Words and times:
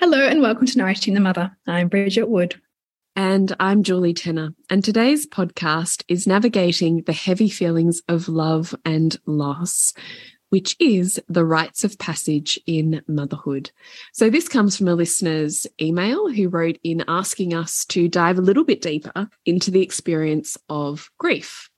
Hello 0.00 0.28
and 0.28 0.40
welcome 0.40 0.64
to 0.64 0.78
Nourishing 0.78 1.14
the 1.14 1.20
Mother. 1.20 1.56
I'm 1.66 1.88
Bridget 1.88 2.28
Wood. 2.28 2.62
And 3.16 3.56
I'm 3.58 3.82
Julie 3.82 4.14
Tenner. 4.14 4.50
And 4.70 4.84
today's 4.84 5.26
podcast 5.26 6.04
is 6.06 6.24
navigating 6.24 7.02
the 7.02 7.12
heavy 7.12 7.48
feelings 7.48 8.00
of 8.06 8.28
love 8.28 8.76
and 8.84 9.18
loss, 9.26 9.94
which 10.50 10.76
is 10.78 11.20
the 11.28 11.44
rites 11.44 11.82
of 11.82 11.98
passage 11.98 12.60
in 12.64 13.02
motherhood. 13.08 13.72
So, 14.12 14.30
this 14.30 14.46
comes 14.46 14.76
from 14.76 14.86
a 14.86 14.94
listener's 14.94 15.66
email 15.80 16.32
who 16.32 16.48
wrote 16.48 16.78
in 16.84 17.02
asking 17.08 17.52
us 17.52 17.84
to 17.86 18.08
dive 18.08 18.38
a 18.38 18.42
little 18.42 18.64
bit 18.64 18.80
deeper 18.80 19.28
into 19.46 19.72
the 19.72 19.82
experience 19.82 20.56
of 20.68 21.10
grief. 21.18 21.70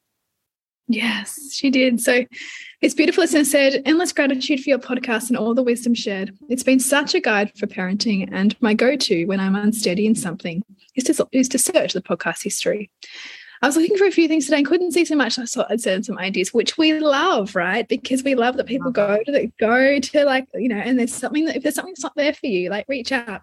Yes, 0.93 1.53
she 1.53 1.71
did. 1.71 2.01
So 2.01 2.25
it's 2.83 2.95
beautiful, 2.95 3.23
as 3.23 3.33
I 3.33 3.45
said, 3.45 3.81
endless 3.85 4.13
gratitude 4.13 4.61
for 4.61 4.71
your 4.71 4.81
podcast 4.81 5.29
and 5.29 5.37
all 5.39 5.55
the 5.55 5.63
wisdom 5.63 5.95
shared. 5.95 6.37
It's 6.49 6.65
been 6.65 6.81
such 6.81 7.15
a 7.15 7.21
guide 7.21 7.57
for 7.57 7.69
parenting 7.69 8.29
and 8.33 8.61
my 8.61 8.75
go-to 8.75 9.25
when 9.27 9.39
I'm 9.39 9.55
unsteady 9.55 10.05
in 10.05 10.17
something 10.17 10.65
is 10.97 11.05
to, 11.05 11.29
is 11.31 11.49
to 11.51 11.59
search 11.59 11.93
the 11.93 12.03
podcast 12.03 12.43
history. 12.43 12.91
I 13.63 13.69
was 13.69 13.77
looking 13.77 13.97
for 13.99 14.07
a 14.07 14.11
few 14.11 14.27
things 14.27 14.47
today 14.47 14.57
and 14.57 14.67
couldn't 14.67 14.91
see 14.91 15.05
so 15.05 15.15
much. 15.15 15.39
I 15.39 15.45
thought 15.45 15.71
I'd 15.71 15.81
send 15.81 16.07
some 16.07 16.19
ideas, 16.19 16.53
which 16.53 16.77
we 16.77 16.99
love, 16.99 17.55
right? 17.55 17.87
Because 17.87 18.25
we 18.25 18.35
love 18.35 18.57
that 18.57 18.67
people 18.67 18.91
go 18.91 19.23
to 19.25 19.31
the, 19.31 19.53
go 19.61 20.01
to 20.01 20.25
like, 20.25 20.49
you 20.55 20.71
know, 20.71 20.79
and 20.79 20.99
there's 20.99 21.15
something 21.15 21.45
that 21.45 21.55
if 21.55 21.63
there's 21.63 21.77
something 21.77 21.93
that's 21.93 22.03
not 22.03 22.17
there 22.17 22.35
for 22.35 22.47
you, 22.47 22.69
like 22.69 22.87
reach 22.89 23.13
out. 23.13 23.43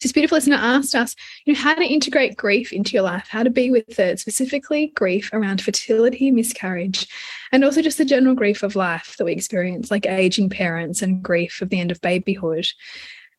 This 0.00 0.12
beautiful 0.12 0.36
listener 0.36 0.56
asked 0.56 0.94
us, 0.94 1.14
you 1.44 1.52
know, 1.52 1.58
how 1.58 1.74
to 1.74 1.84
integrate 1.84 2.36
grief 2.36 2.72
into 2.72 2.92
your 2.92 3.02
life, 3.02 3.26
how 3.28 3.42
to 3.42 3.50
be 3.50 3.70
with 3.70 3.98
it, 3.98 4.20
specifically 4.20 4.92
grief 4.94 5.30
around 5.32 5.60
fertility, 5.60 6.30
miscarriage, 6.30 7.08
and 7.52 7.64
also 7.64 7.82
just 7.82 7.98
the 7.98 8.04
general 8.04 8.34
grief 8.34 8.62
of 8.62 8.76
life 8.76 9.16
that 9.16 9.24
we 9.24 9.32
experience, 9.32 9.90
like 9.90 10.06
aging 10.06 10.50
parents 10.50 11.02
and 11.02 11.22
grief 11.22 11.60
of 11.60 11.70
the 11.70 11.80
end 11.80 11.90
of 11.90 12.00
babyhood. 12.00 12.66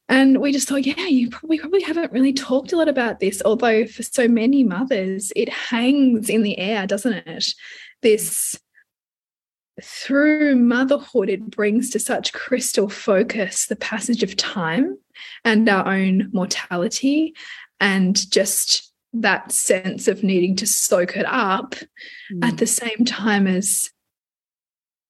And 0.09 0.39
we 0.39 0.53
just 0.53 0.69
thought, 0.69 0.85
yeah, 0.85 1.07
you 1.07 1.29
probably 1.29 1.59
probably 1.59 1.81
haven't 1.81 2.13
really 2.13 2.33
talked 2.33 2.71
a 2.71 2.77
lot 2.77 2.87
about 2.87 3.19
this, 3.19 3.41
although 3.43 3.85
for 3.85 4.03
so 4.03 4.27
many 4.27 4.63
mothers, 4.63 5.33
it 5.35 5.49
hangs 5.49 6.29
in 6.29 6.43
the 6.43 6.57
air, 6.57 6.87
doesn't 6.87 7.27
it? 7.27 7.53
This 8.01 8.57
through 9.81 10.55
motherhood, 10.55 11.29
it 11.29 11.49
brings 11.49 11.89
to 11.91 11.99
such 11.99 12.33
crystal 12.33 12.89
focus 12.89 13.67
the 13.67 13.75
passage 13.75 14.23
of 14.23 14.35
time 14.35 14.97
and 15.45 15.67
our 15.69 15.87
own 15.87 16.29
mortality 16.33 17.33
and 17.79 18.29
just 18.31 18.91
that 19.13 19.51
sense 19.51 20.07
of 20.07 20.23
needing 20.23 20.55
to 20.55 20.67
soak 20.67 21.15
it 21.15 21.25
up 21.27 21.75
mm. 22.31 22.43
at 22.43 22.57
the 22.57 22.67
same 22.67 23.05
time 23.05 23.47
as 23.47 23.91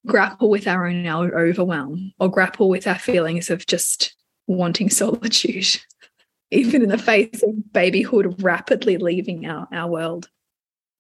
grapple 0.06 0.50
with 0.50 0.68
our 0.68 0.88
own 0.88 1.06
overwhelm 1.08 2.14
or 2.20 2.30
grapple 2.30 2.70
with 2.70 2.88
our 2.88 3.00
feelings 3.00 3.50
of 3.50 3.66
just 3.66 4.16
wanting 4.48 4.90
solitude, 4.90 5.82
even 6.52 6.82
in 6.82 6.90
the 6.90 6.98
face 6.98 7.44
of 7.44 7.74
babyhood 7.74 8.42
rapidly 8.42 8.98
leaving 8.98 9.46
our, 9.46 9.68
our 9.72 9.90
world. 9.90 10.30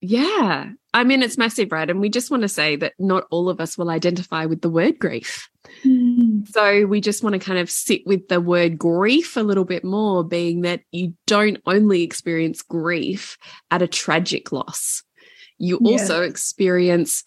Yeah. 0.02 0.72
I 0.98 1.04
mean, 1.04 1.22
it's 1.22 1.38
massive, 1.38 1.72
right? 1.72 1.88
And 1.88 2.00
we 2.00 2.10
just 2.10 2.32
want 2.32 2.42
to 2.42 2.50
say 2.50 2.76
that 2.78 2.94
not 2.98 3.26
all 3.30 3.50
of 3.50 3.62
us 3.62 3.78
will 3.78 3.92
identify 3.92 4.46
with 4.46 4.62
the 4.62 4.70
word 4.70 4.98
grief. 4.98 5.48
Mm. 5.86 6.48
So 6.48 6.88
we 6.88 7.02
just 7.02 7.24
want 7.24 7.34
to 7.34 7.40
kind 7.40 7.60
of 7.60 7.70
sit 7.70 8.02
with 8.08 8.30
the 8.30 8.42
word 8.42 8.80
grief 8.80 9.38
a 9.38 9.42
little 9.42 9.64
bit 9.64 9.84
more, 9.84 10.24
being 10.24 10.62
that 10.62 10.82
you 10.92 11.14
don't 11.28 11.62
only 11.68 12.02
experience 12.02 12.64
grief 12.64 13.38
at 13.70 13.84
a 13.84 13.88
tragic 13.88 14.52
loss, 14.52 15.04
you 15.60 15.78
yeah. 15.82 15.92
also 15.92 16.24
experience, 16.24 17.24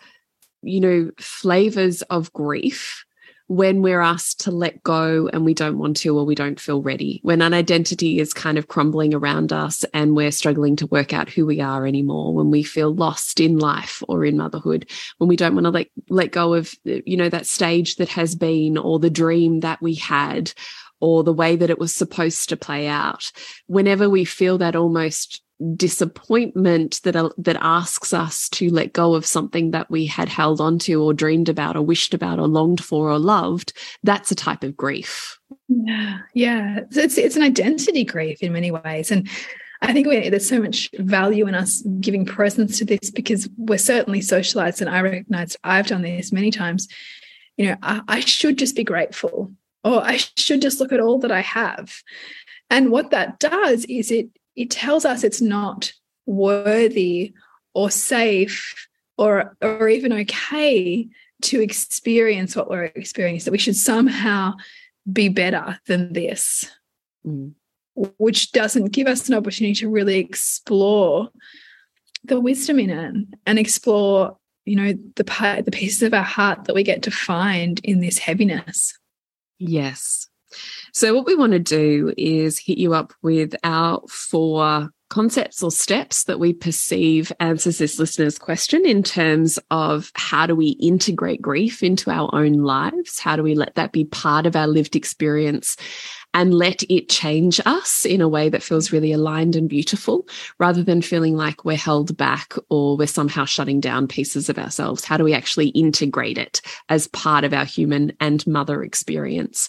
you 0.62 0.80
know, 0.80 1.10
flavors 1.18 2.02
of 2.02 2.32
grief 2.32 3.04
when 3.50 3.82
we're 3.82 4.00
asked 4.00 4.38
to 4.38 4.52
let 4.52 4.80
go 4.84 5.28
and 5.32 5.44
we 5.44 5.54
don't 5.54 5.76
want 5.76 5.96
to 5.96 6.16
or 6.16 6.24
we 6.24 6.36
don't 6.36 6.60
feel 6.60 6.80
ready, 6.80 7.18
when 7.24 7.42
an 7.42 7.52
identity 7.52 8.20
is 8.20 8.32
kind 8.32 8.56
of 8.56 8.68
crumbling 8.68 9.12
around 9.12 9.52
us 9.52 9.84
and 9.92 10.14
we're 10.14 10.30
struggling 10.30 10.76
to 10.76 10.86
work 10.86 11.12
out 11.12 11.28
who 11.28 11.44
we 11.44 11.60
are 11.60 11.84
anymore, 11.84 12.32
when 12.32 12.52
we 12.52 12.62
feel 12.62 12.94
lost 12.94 13.40
in 13.40 13.58
life 13.58 14.04
or 14.06 14.24
in 14.24 14.36
motherhood, 14.36 14.88
when 15.18 15.26
we 15.26 15.34
don't 15.34 15.54
want 15.54 15.64
to 15.64 15.70
let, 15.70 15.88
let 16.08 16.30
go 16.30 16.54
of, 16.54 16.72
you 16.84 17.16
know, 17.16 17.28
that 17.28 17.44
stage 17.44 17.96
that 17.96 18.08
has 18.08 18.36
been 18.36 18.78
or 18.78 19.00
the 19.00 19.10
dream 19.10 19.58
that 19.60 19.82
we 19.82 19.96
had 19.96 20.52
or 21.00 21.24
the 21.24 21.32
way 21.32 21.56
that 21.56 21.70
it 21.70 21.78
was 21.80 21.92
supposed 21.92 22.50
to 22.50 22.56
play 22.56 22.86
out. 22.86 23.32
Whenever 23.66 24.08
we 24.08 24.24
feel 24.24 24.58
that 24.58 24.76
almost 24.76 25.42
disappointment 25.76 27.00
that 27.02 27.16
uh, 27.16 27.28
that 27.36 27.56
asks 27.60 28.14
us 28.14 28.48
to 28.48 28.70
let 28.70 28.92
go 28.92 29.14
of 29.14 29.26
something 29.26 29.72
that 29.72 29.90
we 29.90 30.06
had 30.06 30.28
held 30.28 30.60
onto 30.60 31.02
or 31.02 31.12
dreamed 31.12 31.48
about 31.48 31.76
or 31.76 31.82
wished 31.82 32.14
about 32.14 32.38
or 32.38 32.48
longed 32.48 32.82
for 32.82 33.10
or 33.10 33.18
loved 33.18 33.72
that's 34.02 34.30
a 34.30 34.34
type 34.34 34.64
of 34.64 34.76
grief 34.76 35.38
yeah 35.68 36.18
yeah 36.34 36.80
it's 36.92 37.18
it's 37.18 37.36
an 37.36 37.42
identity 37.42 38.04
grief 38.04 38.42
in 38.42 38.52
many 38.52 38.70
ways 38.70 39.10
and 39.10 39.28
I 39.82 39.92
think 39.92 40.06
we, 40.06 40.28
there's 40.28 40.48
so 40.48 40.60
much 40.60 40.90
value 40.98 41.46
in 41.46 41.54
us 41.54 41.82
giving 42.00 42.26
presence 42.26 42.78
to 42.78 42.84
this 42.84 43.10
because 43.10 43.48
we're 43.56 43.78
certainly 43.78 44.20
socialized, 44.20 44.82
and 44.82 44.90
I 44.90 45.00
recognize 45.00 45.56
I've 45.64 45.86
done 45.86 46.02
this 46.02 46.32
many 46.32 46.50
times. 46.50 46.86
You 47.56 47.68
know, 47.68 47.76
I, 47.82 48.02
I 48.06 48.20
should 48.20 48.58
just 48.58 48.76
be 48.76 48.84
grateful, 48.84 49.52
or 49.82 50.02
I 50.02 50.18
should 50.36 50.60
just 50.60 50.80
look 50.80 50.92
at 50.92 51.00
all 51.00 51.18
that 51.20 51.32
I 51.32 51.40
have. 51.40 52.02
And 52.68 52.90
what 52.90 53.10
that 53.10 53.40
does 53.40 53.86
is 53.86 54.10
it 54.10 54.28
it 54.56 54.70
tells 54.70 55.04
us 55.04 55.24
it's 55.24 55.40
not 55.40 55.92
worthy 56.26 57.32
or 57.74 57.90
safe 57.90 58.88
or 59.16 59.56
or 59.60 59.88
even 59.88 60.12
okay 60.12 61.08
to 61.42 61.60
experience 61.60 62.54
what 62.54 62.68
we're 62.68 62.84
experiencing. 62.84 63.46
That 63.46 63.52
we 63.52 63.58
should 63.58 63.76
somehow 63.76 64.54
be 65.10 65.28
better 65.28 65.78
than 65.86 66.12
this 66.12 66.70
mm. 67.26 67.52
which 67.94 68.52
doesn't 68.52 68.92
give 68.92 69.06
us 69.06 69.28
an 69.28 69.34
opportunity 69.34 69.74
to 69.74 69.88
really 69.88 70.18
explore 70.18 71.30
the 72.22 72.38
wisdom 72.38 72.78
in 72.78 72.90
it 72.90 73.26
and 73.46 73.58
explore 73.58 74.36
you 74.66 74.76
know 74.76 74.92
the 75.16 75.24
part 75.24 75.64
the 75.64 75.70
pieces 75.70 76.02
of 76.02 76.12
our 76.12 76.22
heart 76.22 76.64
that 76.64 76.74
we 76.74 76.82
get 76.82 77.02
to 77.02 77.10
find 77.10 77.80
in 77.82 78.00
this 78.00 78.18
heaviness. 78.18 78.96
Yes 79.58 80.28
so, 80.92 81.14
what 81.14 81.26
we 81.26 81.34
want 81.34 81.52
to 81.52 81.58
do 81.58 82.12
is 82.16 82.58
hit 82.58 82.78
you 82.78 82.94
up 82.94 83.12
with 83.22 83.54
our 83.64 84.02
four 84.08 84.90
concepts 85.10 85.62
or 85.62 85.70
steps 85.70 86.24
that 86.24 86.38
we 86.38 86.52
perceive 86.52 87.32
answers 87.40 87.78
this 87.78 87.98
listener's 87.98 88.38
question 88.38 88.86
in 88.86 89.02
terms 89.02 89.58
of 89.70 90.10
how 90.14 90.46
do 90.46 90.54
we 90.54 90.68
integrate 90.80 91.42
grief 91.42 91.82
into 91.82 92.10
our 92.10 92.32
own 92.32 92.54
lives? 92.54 93.18
How 93.18 93.36
do 93.36 93.42
we 93.42 93.54
let 93.54 93.74
that 93.74 93.92
be 93.92 94.04
part 94.04 94.46
of 94.46 94.56
our 94.56 94.68
lived 94.68 94.96
experience 94.96 95.76
and 96.32 96.54
let 96.54 96.82
it 96.88 97.08
change 97.08 97.60
us 97.66 98.04
in 98.04 98.20
a 98.20 98.28
way 98.28 98.48
that 98.48 98.62
feels 98.62 98.92
really 98.92 99.12
aligned 99.12 99.56
and 99.56 99.68
beautiful 99.68 100.26
rather 100.58 100.82
than 100.82 101.02
feeling 101.02 101.36
like 101.36 101.64
we're 101.64 101.76
held 101.76 102.16
back 102.16 102.54
or 102.68 102.96
we're 102.96 103.06
somehow 103.06 103.44
shutting 103.44 103.80
down 103.80 104.06
pieces 104.06 104.48
of 104.48 104.58
ourselves. 104.58 105.04
How 105.04 105.16
do 105.16 105.24
we 105.24 105.34
actually 105.34 105.68
integrate 105.68 106.38
it 106.38 106.60
as 106.88 107.08
part 107.08 107.44
of 107.44 107.52
our 107.52 107.64
human 107.64 108.12
and 108.20 108.46
mother 108.46 108.82
experience? 108.82 109.68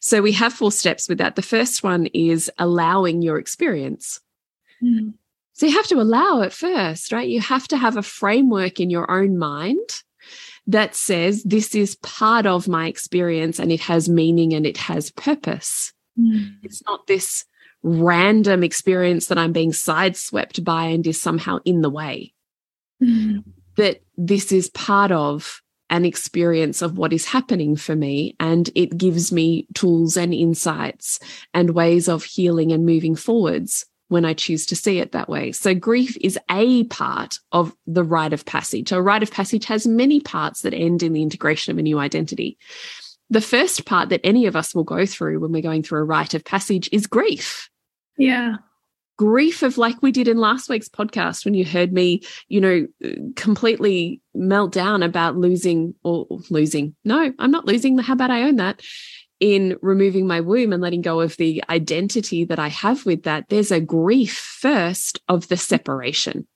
So 0.00 0.22
we 0.22 0.32
have 0.32 0.54
four 0.54 0.72
steps 0.72 1.08
with 1.08 1.18
that. 1.18 1.36
The 1.36 1.42
first 1.42 1.82
one 1.82 2.06
is 2.06 2.50
allowing 2.58 3.20
your 3.20 3.38
experience. 3.38 4.20
Mm. 4.82 5.14
So 5.52 5.66
you 5.66 5.72
have 5.72 5.88
to 5.88 6.00
allow 6.00 6.40
it 6.40 6.54
first, 6.54 7.12
right? 7.12 7.28
You 7.28 7.40
have 7.42 7.68
to 7.68 7.76
have 7.76 7.98
a 7.98 8.02
framework 8.02 8.80
in 8.80 8.88
your 8.88 9.10
own 9.10 9.36
mind 9.36 10.02
that 10.66 10.94
says 10.94 11.42
this 11.42 11.74
is 11.74 11.96
part 11.96 12.46
of 12.46 12.68
my 12.68 12.86
experience 12.86 13.58
and 13.58 13.72
it 13.72 13.80
has 13.80 14.08
meaning 14.08 14.52
and 14.54 14.66
it 14.66 14.76
has 14.76 15.10
purpose. 15.10 15.92
Mm. 16.18 16.56
It's 16.62 16.82
not 16.86 17.06
this 17.06 17.44
random 17.82 18.62
experience 18.62 19.26
that 19.26 19.38
I'm 19.38 19.52
being 19.52 19.72
sideswept 19.72 20.62
by 20.64 20.86
and 20.86 21.06
is 21.06 21.20
somehow 21.20 21.58
in 21.64 21.80
the 21.80 21.90
way. 21.90 22.34
Mm. 23.02 23.44
That 23.76 24.02
this 24.16 24.52
is 24.52 24.68
part 24.70 25.10
of 25.10 25.62
an 25.88 26.04
experience 26.04 26.82
of 26.82 26.96
what 26.96 27.12
is 27.12 27.26
happening 27.26 27.74
for 27.74 27.96
me 27.96 28.36
and 28.38 28.70
it 28.76 28.96
gives 28.96 29.32
me 29.32 29.66
tools 29.74 30.16
and 30.16 30.32
insights 30.32 31.18
and 31.52 31.70
ways 31.70 32.08
of 32.08 32.22
healing 32.22 32.70
and 32.70 32.86
moving 32.86 33.16
forwards 33.16 33.86
when 34.10 34.24
I 34.24 34.34
choose 34.34 34.66
to 34.66 34.76
see 34.76 34.98
it 34.98 35.12
that 35.12 35.28
way. 35.28 35.52
So 35.52 35.72
grief 35.72 36.16
is 36.20 36.36
a 36.50 36.82
part 36.84 37.38
of 37.52 37.72
the 37.86 38.02
rite 38.02 38.32
of 38.32 38.44
passage. 38.44 38.90
A 38.90 39.00
rite 39.00 39.22
of 39.22 39.30
passage 39.30 39.64
has 39.66 39.86
many 39.86 40.18
parts 40.18 40.62
that 40.62 40.74
end 40.74 41.04
in 41.04 41.12
the 41.12 41.22
integration 41.22 41.70
of 41.70 41.78
a 41.78 41.82
new 41.82 41.98
identity. 42.00 42.58
The 43.30 43.40
first 43.40 43.86
part 43.86 44.08
that 44.08 44.20
any 44.24 44.46
of 44.46 44.56
us 44.56 44.74
will 44.74 44.82
go 44.82 45.06
through 45.06 45.38
when 45.38 45.52
we're 45.52 45.62
going 45.62 45.84
through 45.84 46.00
a 46.00 46.04
rite 46.04 46.34
of 46.34 46.44
passage 46.44 46.88
is 46.90 47.06
grief. 47.06 47.70
Yeah. 48.18 48.56
Grief 49.16 49.62
of 49.62 49.78
like 49.78 50.02
we 50.02 50.10
did 50.10 50.26
in 50.26 50.38
last 50.38 50.68
week's 50.68 50.88
podcast 50.88 51.44
when 51.44 51.54
you 51.54 51.64
heard 51.64 51.92
me, 51.92 52.22
you 52.48 52.60
know, 52.60 52.88
completely 53.36 54.20
melt 54.34 54.72
down 54.72 55.04
about 55.04 55.36
losing 55.36 55.94
or 56.02 56.26
losing. 56.50 56.96
No, 57.04 57.32
I'm 57.38 57.52
not 57.52 57.66
losing. 57.66 57.96
How 57.98 58.14
about 58.14 58.32
I 58.32 58.42
own 58.42 58.56
that? 58.56 58.82
In 59.40 59.78
removing 59.80 60.26
my 60.26 60.40
womb 60.40 60.72
and 60.72 60.82
letting 60.82 61.00
go 61.00 61.20
of 61.20 61.36
the 61.38 61.64
identity 61.68 62.44
that 62.44 62.58
I 62.58 62.68
have 62.68 63.06
with 63.06 63.24
that, 63.24 63.48
there's 63.48 63.72
a 63.72 63.80
grief 63.80 64.36
first 64.36 65.20
of 65.28 65.48
the 65.48 65.56
separation. 65.56 66.46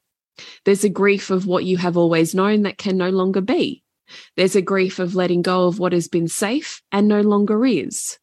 There's 0.64 0.84
a 0.84 0.90
grief 0.90 1.30
of 1.30 1.46
what 1.46 1.64
you 1.64 1.78
have 1.78 1.96
always 1.96 2.34
known 2.34 2.62
that 2.62 2.78
can 2.78 2.96
no 2.96 3.08
longer 3.08 3.40
be. 3.40 3.82
There's 4.36 4.54
a 4.54 4.62
grief 4.62 4.98
of 4.98 5.14
letting 5.14 5.42
go 5.42 5.66
of 5.66 5.78
what 5.78 5.92
has 5.92 6.08
been 6.08 6.28
safe 6.28 6.82
and 6.92 7.08
no 7.08 7.22
longer 7.22 7.64
is. 7.64 8.18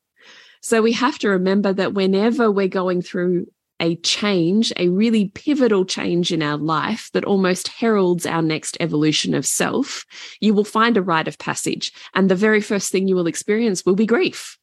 So 0.61 0.81
we 0.81 0.91
have 0.93 1.17
to 1.19 1.29
remember 1.29 1.73
that 1.73 1.93
whenever 1.93 2.51
we're 2.51 2.67
going 2.67 3.01
through 3.01 3.47
a 3.81 3.95
change, 3.97 4.71
a 4.77 4.87
really 4.89 5.29
pivotal 5.29 5.83
change 5.83 6.31
in 6.31 6.41
our 6.41 6.57
life 6.57 7.09
that 7.13 7.25
almost 7.25 7.67
heralds 7.67 8.25
our 8.25 8.41
next 8.41 8.77
evolution 8.79 9.33
of 9.33 9.45
self, 9.45 10.05
you 10.39 10.53
will 10.53 10.63
find 10.63 10.95
a 10.95 11.01
rite 11.01 11.27
of 11.27 11.39
passage. 11.39 11.91
And 12.13 12.29
the 12.29 12.35
very 12.35 12.61
first 12.61 12.91
thing 12.91 13.07
you 13.07 13.15
will 13.15 13.27
experience 13.27 13.85
will 13.85 13.95
be 13.95 14.05
grief. 14.05 14.57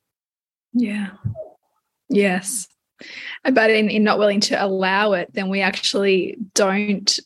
Yeah. 0.73 1.11
Yes. 2.09 2.69
But 3.45 3.71
in, 3.71 3.91
in 3.91 4.05
not 4.05 4.19
willing 4.19 4.41
to 4.41 4.65
allow 4.65 5.13
it, 5.13 5.33
then 5.35 5.49
we 5.49 5.61
actually 5.61 6.39
don't 6.55 7.19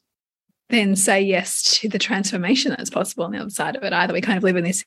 then 0.70 0.96
say 0.96 1.20
yes 1.20 1.62
to 1.80 1.88
the 1.88 1.98
transformation 1.98 2.70
that's 2.70 2.90
possible 2.90 3.24
on 3.24 3.32
the 3.32 3.38
other 3.38 3.50
side 3.50 3.76
of 3.76 3.82
it 3.84 3.92
either. 3.92 4.14
We 4.14 4.22
kind 4.22 4.38
of 4.38 4.42
live 4.42 4.56
in 4.56 4.64
this 4.64 4.84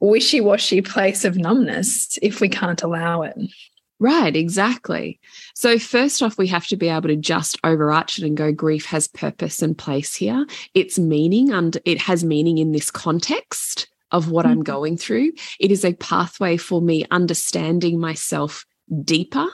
wishy 0.00 0.40
washy 0.40 0.80
place 0.80 1.26
of 1.26 1.36
numbness 1.36 2.18
if 2.22 2.40
we 2.40 2.48
can't 2.48 2.82
allow 2.82 3.22
it. 3.22 3.36
Right, 4.00 4.34
exactly. 4.34 5.20
So, 5.54 5.78
first 5.78 6.22
off, 6.22 6.38
we 6.38 6.46
have 6.46 6.66
to 6.68 6.76
be 6.76 6.88
able 6.88 7.08
to 7.08 7.16
just 7.16 7.58
overarch 7.62 8.18
it 8.18 8.24
and 8.24 8.34
go, 8.34 8.50
grief 8.50 8.86
has 8.86 9.06
purpose 9.06 9.60
and 9.60 9.76
place 9.76 10.14
here. 10.14 10.46
It's 10.72 10.98
meaning 10.98 11.52
and 11.52 11.76
it 11.84 11.98
has 12.00 12.24
meaning 12.24 12.56
in 12.56 12.72
this 12.72 12.90
context 12.90 13.88
of 14.10 14.30
what 14.30 14.46
mm 14.46 14.52
-hmm. 14.52 14.54
I'm 14.54 14.62
going 14.62 14.96
through. 14.96 15.32
It 15.58 15.70
is 15.70 15.84
a 15.84 15.92
pathway 15.92 16.56
for 16.56 16.80
me 16.82 17.04
understanding 17.10 18.00
myself 18.00 18.64
deeper. 19.04 19.48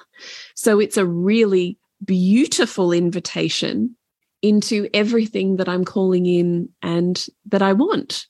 So, 0.54 0.80
it's 0.80 0.96
a 0.96 1.06
really 1.06 1.76
beautiful 1.98 2.92
invitation 2.92 3.96
into 4.42 4.88
everything 4.92 5.56
that 5.56 5.68
I'm 5.68 5.84
calling 5.84 6.26
in 6.26 6.68
and 6.80 7.26
that 7.50 7.62
I 7.62 7.72
want 7.72 8.28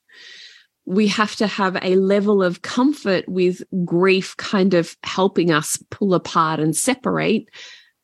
we 0.87 1.09
have 1.09 1.35
to 1.37 1.47
have 1.49 1.77
a 1.83 1.97
level 1.97 2.43
of 2.43 2.63
comfort 2.63 3.29
with 3.29 3.63
grief 3.85 4.37
kind 4.37 4.73
of 4.73 4.97
helping 5.03 5.51
us 5.51 5.77
pull 5.91 6.15
apart 6.15 6.61
and 6.61 6.77
separate 6.77 7.51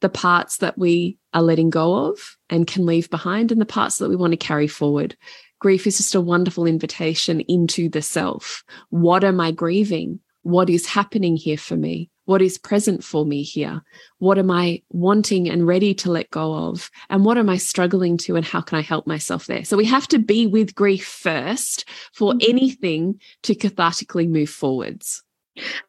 the 0.00 0.08
parts 0.08 0.58
that 0.58 0.76
we 0.76 1.16
are 1.32 1.42
letting 1.42 1.70
go 1.70 2.08
of 2.08 2.36
and 2.50 2.66
can 2.66 2.84
leave 2.84 3.08
behind 3.08 3.52
and 3.52 3.60
the 3.60 3.66
parts 3.66 3.98
that 3.98 4.08
we 4.08 4.16
want 4.16 4.32
to 4.32 4.36
carry 4.36 4.66
forward. 4.66 5.16
Grief 5.60 5.86
is 5.86 5.96
just 5.96 6.16
a 6.16 6.20
wonderful 6.20 6.66
invitation 6.66 7.40
into 7.42 7.88
the 7.88 8.02
self. 8.02 8.64
What 8.90 9.22
am 9.22 9.40
I 9.40 9.52
grieving? 9.52 10.18
What 10.42 10.68
is 10.68 10.84
happening 10.86 11.36
here 11.36 11.56
for 11.56 11.76
me? 11.76 12.10
What 12.24 12.42
is 12.42 12.58
present 12.58 13.02
for 13.02 13.26
me 13.26 13.42
here? 13.42 13.82
What 14.18 14.38
am 14.38 14.50
I 14.50 14.82
wanting 14.90 15.48
and 15.48 15.66
ready 15.66 15.94
to 15.94 16.10
let 16.10 16.30
go 16.30 16.54
of? 16.54 16.90
And 17.10 17.24
what 17.24 17.38
am 17.38 17.48
I 17.48 17.56
struggling 17.56 18.16
to? 18.18 18.36
And 18.36 18.44
how 18.44 18.60
can 18.60 18.78
I 18.78 18.82
help 18.82 19.06
myself 19.06 19.46
there? 19.46 19.64
So 19.64 19.76
we 19.76 19.84
have 19.86 20.08
to 20.08 20.18
be 20.18 20.46
with 20.46 20.74
grief 20.74 21.06
first 21.06 21.84
for 22.12 22.32
mm-hmm. 22.32 22.50
anything 22.50 23.20
to 23.42 23.54
cathartically 23.54 24.28
move 24.28 24.50
forwards 24.50 25.22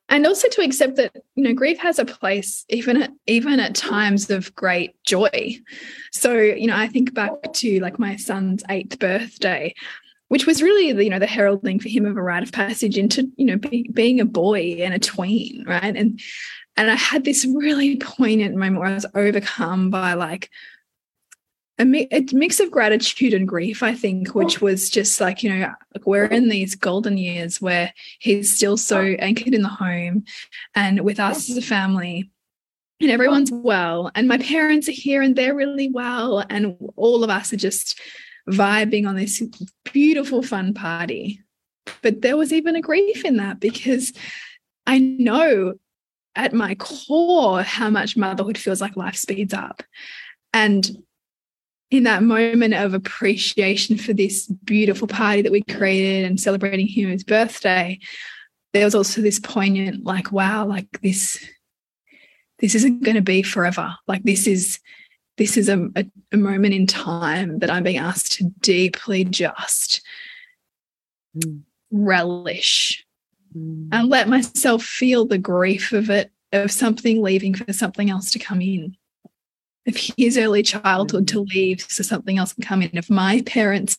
and 0.10 0.28
also 0.28 0.48
to 0.50 0.62
accept 0.62 0.98
that 0.98 1.16
you 1.36 1.44
know 1.44 1.54
grief 1.54 1.80
has 1.80 1.98
a 1.98 2.06
place 2.06 2.66
even 2.70 3.02
at 3.02 3.12
even 3.28 3.60
at 3.60 3.76
times 3.76 4.30
of 4.30 4.54
great 4.56 4.94
joy 5.04 5.58
so 6.12 6.34
you 6.34 6.68
know 6.68 6.76
i 6.76 6.88
think 6.88 7.14
back 7.14 7.32
to 7.54 7.80
like 7.80 7.98
my 7.98 8.16
son's 8.16 8.64
eighth 8.70 9.00
birthday 9.00 9.74
which 10.34 10.48
was 10.48 10.64
really 10.64 10.92
the, 10.92 11.04
you 11.04 11.12
know 11.12 11.20
the 11.20 11.28
heralding 11.28 11.80
for 11.80 11.90
him 11.90 12.08
of 12.08 12.18
a 12.18 12.22
rite 12.22 12.42
of 12.42 12.52
passage 12.52 12.98
into 12.98 13.32
you 13.36 13.46
know 13.46 13.56
be, 13.56 13.88
being 13.94 14.20
a 14.20 14.26
boy 14.26 14.78
and 14.80 14.92
a 14.92 14.98
tween 14.98 15.64
right? 15.68 15.96
And 15.96 16.20
and 16.76 16.90
i 16.90 16.96
had 16.96 17.24
this 17.24 17.46
really 17.46 17.98
poignant 17.98 18.56
moment 18.56 18.80
where 18.80 18.90
i 18.90 18.96
was 18.96 19.06
overcome 19.14 19.92
by 19.92 20.16
like 20.16 20.50
a, 21.78 21.86
mi 21.86 22.08
a 22.12 22.26
mix 22.32 22.60
of 22.60 22.72
gratitude 22.72 23.32
and 23.36 23.48
grief 23.48 23.84
i 23.84 23.94
think 23.94 24.34
which 24.34 24.60
was 24.60 24.90
just 24.90 25.22
like 25.22 25.44
you 25.44 25.52
know 25.52 25.72
like 25.94 26.08
we're 26.08 26.26
in 26.26 26.50
these 26.50 26.74
golden 26.74 27.16
years 27.16 27.62
where 27.62 27.94
he's 28.18 28.56
still 28.56 28.76
so 28.76 29.02
anchored 29.02 29.54
in 29.54 29.62
the 29.62 29.70
home 29.70 30.24
and 30.74 31.02
with 31.02 31.20
us 31.20 31.48
as 31.48 31.58
a 31.58 31.62
family 31.62 32.32
and 33.00 33.12
everyone's 33.12 33.52
well 33.52 34.10
and 34.16 34.28
my 34.28 34.40
parents 34.40 34.90
are 34.90 34.94
here 34.94 35.22
and 35.22 35.36
they're 35.36 35.54
really 35.54 35.90
well 35.90 36.44
and 36.50 36.76
all 36.96 37.24
of 37.24 37.30
us 37.30 37.54
are 37.54 37.58
just 37.58 38.00
vibing 38.50 39.08
on 39.08 39.16
this 39.16 39.42
beautiful, 39.92 40.42
fun 40.42 40.74
party. 40.74 41.42
But 42.02 42.22
there 42.22 42.38
was 42.38 42.54
even 42.54 42.76
a 42.76 42.82
grief 42.82 43.26
in 43.26 43.38
that 43.38 43.60
because 43.60 44.14
I 44.86 45.00
know 45.00 45.76
at 46.36 46.54
my 46.54 46.76
core 46.76 47.62
how 47.62 47.90
much 47.90 48.18
motherhood 48.18 48.58
feels 48.58 48.82
like 48.82 48.98
life 48.98 49.16
speeds 49.16 49.54
up. 49.54 49.84
And 50.54 51.04
in 51.92 52.04
that 52.04 52.24
moment 52.24 52.74
of 52.74 52.94
appreciation 52.94 53.98
for 53.98 54.14
this 54.14 54.48
beautiful 54.48 55.08
party 55.08 55.44
that 55.44 55.52
we 55.52 55.62
created 55.62 56.26
and 56.26 56.40
celebrating 56.40 56.88
his 56.88 57.24
birthday, 57.24 58.00
there 58.74 58.86
was 58.86 58.96
also 58.96 59.22
this 59.22 59.40
poignant, 59.40 60.04
like, 60.04 60.32
wow, 60.32 60.66
like 60.66 60.88
this, 61.02 61.48
this 62.60 62.74
isn't 62.74 63.04
going 63.04 63.16
to 63.16 63.22
be 63.22 63.44
forever. 63.44 63.94
Like 64.08 64.24
this 64.24 64.48
is 64.48 64.80
this 65.38 65.58
is 65.58 65.70
a, 65.70 65.90
a, 65.96 66.06
a, 66.32 66.38
moment 66.38 66.74
in 66.74 66.86
time 66.86 67.60
that 67.60 67.70
I'm 67.70 67.84
being 67.84 67.98
asked 67.98 68.34
to 68.34 68.46
deeply 68.60 69.24
just 69.24 70.02
mm. 71.36 71.62
relish 71.92 73.06
mm. 73.56 73.90
and 73.92 74.10
let 74.10 74.30
myself 74.30 74.84
feel 74.84 75.26
the 75.26 75.38
grief 75.38 75.92
of 75.92 76.10
it, 76.10 76.32
of 76.52 76.72
something 76.72 77.22
leaving 77.22 77.56
for 77.56 77.72
something 77.74 78.10
else 78.10 78.32
to 78.32 78.40
come 78.40 78.62
in. 78.62 78.96
Of 79.86 79.98
his 80.18 80.38
early 80.38 80.64
childhood 80.64 81.28
to 81.30 81.42
leave 81.42 81.82
so 81.82 82.04
something 82.04 82.38
else 82.38 82.54
can 82.54 82.64
come 82.64 82.82
in. 82.82 82.98
Of 82.98 83.10
my 83.10 83.42
parents' 83.46 83.98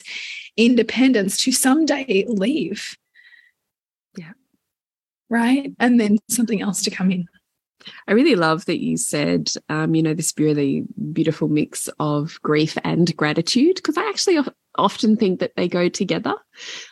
independence 0.57 1.37
to 1.38 1.53
someday 1.53 2.25
leave. 2.26 2.97
Yeah. 4.17 4.33
Right. 5.29 5.73
And 5.79 6.00
then 6.00 6.19
something 6.31 6.62
else 6.62 6.83
to 6.85 6.91
come 6.91 7.11
in. 7.11 7.26
I 8.09 8.12
really 8.12 8.35
love 8.35 8.64
that 8.66 8.83
you 8.83 8.97
said, 8.97 9.50
um, 9.69 9.95
you 9.95 10.02
know, 10.02 10.14
this 10.14 10.33
really 10.38 10.85
beautiful 11.12 11.49
mix 11.49 11.88
of 11.99 12.40
grief 12.43 12.78
and 12.83 13.14
gratitude, 13.16 13.76
because 13.76 13.99
I 13.99 14.09
actually 14.09 14.38
often 14.76 15.16
think 15.16 15.40
that 15.40 15.54
they 15.57 15.69
go 15.69 15.88
together. 15.88 16.35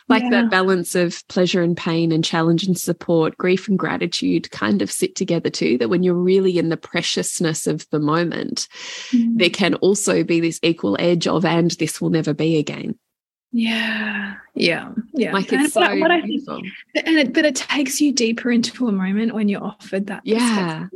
Like 0.07 0.23
yeah. 0.23 0.29
that 0.31 0.51
balance 0.51 0.95
of 0.95 1.27
pleasure 1.27 1.61
and 1.61 1.75
pain 1.75 2.11
and 2.11 2.23
challenge 2.23 2.63
and 2.63 2.77
support, 2.77 3.37
grief 3.37 3.67
and 3.67 3.77
gratitude 3.77 4.51
kind 4.51 4.81
of 4.81 4.91
sit 4.91 5.15
together 5.15 5.49
too. 5.49 5.77
That 5.77 5.89
when 5.89 6.03
you're 6.03 6.13
really 6.13 6.57
in 6.57 6.69
the 6.69 6.77
preciousness 6.77 7.67
of 7.67 7.89
the 7.89 7.99
moment, 7.99 8.67
mm. 9.11 9.37
there 9.37 9.49
can 9.49 9.75
also 9.75 10.23
be 10.23 10.39
this 10.39 10.59
equal 10.63 10.95
edge 10.99 11.27
of, 11.27 11.45
and 11.45 11.71
this 11.71 11.99
will 11.99 12.09
never 12.09 12.33
be 12.33 12.57
again. 12.57 12.97
Yeah, 13.55 14.33
yeah, 14.55 14.91
yeah. 15.13 15.31
Like 15.31 15.45
it's 15.45 15.53
and 15.53 15.71
so 15.71 15.99
what, 15.99 16.23
beautiful. 16.23 16.59
Think, 16.93 17.07
and 17.07 17.17
it, 17.19 17.33
but 17.33 17.45
it 17.45 17.55
takes 17.55 18.01
you 18.01 18.11
deeper 18.11 18.51
into 18.51 18.87
a 18.87 18.91
moment 18.91 19.35
when 19.35 19.47
you're 19.47 19.63
offered 19.63 20.07
that. 20.07 20.21
Yeah. 20.25 20.87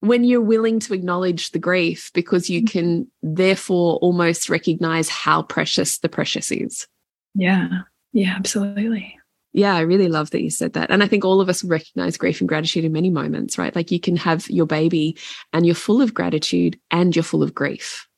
When 0.00 0.24
you're 0.24 0.40
willing 0.40 0.80
to 0.80 0.94
acknowledge 0.94 1.52
the 1.52 1.60
grief 1.60 2.10
because 2.12 2.50
you 2.50 2.62
mm-hmm. 2.62 2.78
can 2.78 3.10
therefore 3.22 3.98
almost 3.98 4.50
recognize 4.50 5.08
how 5.08 5.42
precious 5.42 5.98
the 5.98 6.08
precious 6.08 6.50
is. 6.50 6.88
Yeah. 7.36 7.68
Yeah, 8.12 8.34
absolutely. 8.36 9.16
Yeah, 9.52 9.76
I 9.76 9.80
really 9.80 10.08
love 10.08 10.30
that 10.30 10.42
you 10.42 10.50
said 10.50 10.72
that. 10.72 10.90
And 10.90 11.04
I 11.04 11.06
think 11.06 11.24
all 11.24 11.40
of 11.40 11.48
us 11.48 11.62
recognize 11.62 12.16
grief 12.16 12.40
and 12.40 12.48
gratitude 12.48 12.84
in 12.84 12.92
many 12.92 13.10
moments, 13.10 13.58
right? 13.58 13.74
Like 13.76 13.92
you 13.92 14.00
can 14.00 14.16
have 14.16 14.50
your 14.50 14.66
baby 14.66 15.16
and 15.52 15.64
you're 15.64 15.74
full 15.76 16.02
of 16.02 16.14
gratitude 16.14 16.80
and 16.90 17.14
you're 17.14 17.22
full 17.22 17.44
of 17.44 17.54
grief. 17.54 18.08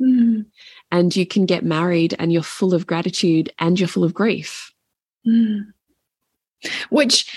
Mm. 0.00 0.46
And 0.92 1.14
you 1.14 1.24
can 1.26 1.46
get 1.46 1.64
married 1.64 2.14
and 2.18 2.32
you're 2.32 2.42
full 2.42 2.74
of 2.74 2.86
gratitude 2.86 3.52
and 3.58 3.78
you're 3.78 3.88
full 3.88 4.04
of 4.04 4.14
grief. 4.14 4.72
Mm. 5.26 5.66
Which 6.90 7.32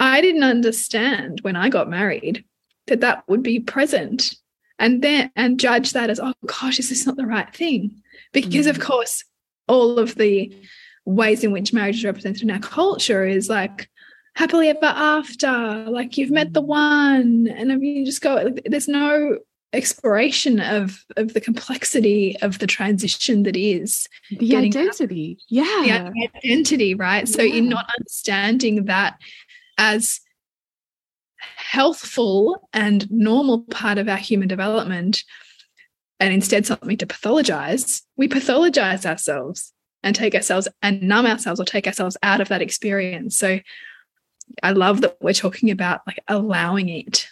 I 0.00 0.20
didn't 0.20 0.42
understand 0.42 1.40
when 1.42 1.56
I 1.56 1.68
got 1.68 1.88
married 1.88 2.44
that 2.86 3.00
that 3.00 3.24
would 3.28 3.42
be 3.42 3.60
present 3.60 4.34
and 4.78 5.02
then 5.02 5.30
and 5.36 5.58
judge 5.58 5.92
that 5.92 6.10
as 6.10 6.20
oh 6.20 6.34
gosh 6.46 6.78
is 6.78 6.88
this 6.88 7.06
not 7.06 7.16
the 7.16 7.26
right 7.26 7.54
thing 7.54 8.02
because 8.32 8.66
mm. 8.66 8.70
of 8.70 8.80
course 8.80 9.24
all 9.68 9.98
of 9.98 10.14
the 10.16 10.54
ways 11.04 11.44
in 11.44 11.52
which 11.52 11.72
marriage 11.72 11.98
is 11.98 12.04
represented 12.04 12.42
in 12.42 12.50
our 12.50 12.58
culture 12.58 13.24
is 13.24 13.48
like 13.48 13.88
happily 14.34 14.68
ever 14.68 14.84
after 14.84 15.86
like 15.88 16.18
you've 16.18 16.30
met 16.30 16.52
the 16.52 16.60
one 16.60 17.48
and 17.48 17.82
you 17.82 18.04
just 18.04 18.20
go 18.20 18.52
there's 18.66 18.88
no 18.88 19.38
exploration 19.72 20.60
of 20.60 21.04
of 21.16 21.34
the 21.34 21.40
complexity 21.40 22.36
of 22.40 22.58
the 22.58 22.66
transition 22.66 23.42
that 23.42 23.56
is 23.56 24.08
the 24.30 24.56
identity. 24.56 25.38
Yeah. 25.48 26.10
the 26.10 26.30
identity 26.36 26.94
right? 26.94 27.28
So 27.28 27.42
in 27.42 27.68
not 27.68 27.90
understanding 27.98 28.86
that 28.86 29.18
as 29.78 30.20
healthful 31.56 32.68
and 32.72 33.10
normal 33.10 33.60
part 33.64 33.98
of 33.98 34.08
our 34.08 34.16
human 34.16 34.48
development 34.48 35.24
and 36.18 36.32
instead 36.32 36.64
something 36.64 36.96
to 36.96 37.06
pathologize 37.06 38.02
we 38.16 38.28
pathologize 38.28 39.04
ourselves 39.04 39.72
and 40.02 40.16
take 40.16 40.34
ourselves 40.34 40.68
and 40.82 41.02
numb 41.02 41.26
ourselves 41.26 41.60
or 41.60 41.64
take 41.64 41.86
ourselves 41.86 42.16
out 42.22 42.40
of 42.40 42.48
that 42.48 42.62
experience. 42.62 43.36
So 43.36 43.60
i 44.62 44.70
love 44.70 45.00
that 45.00 45.16
we're 45.20 45.34
talking 45.34 45.72
about 45.72 46.02
like 46.06 46.22
allowing 46.28 46.88
it 46.88 47.26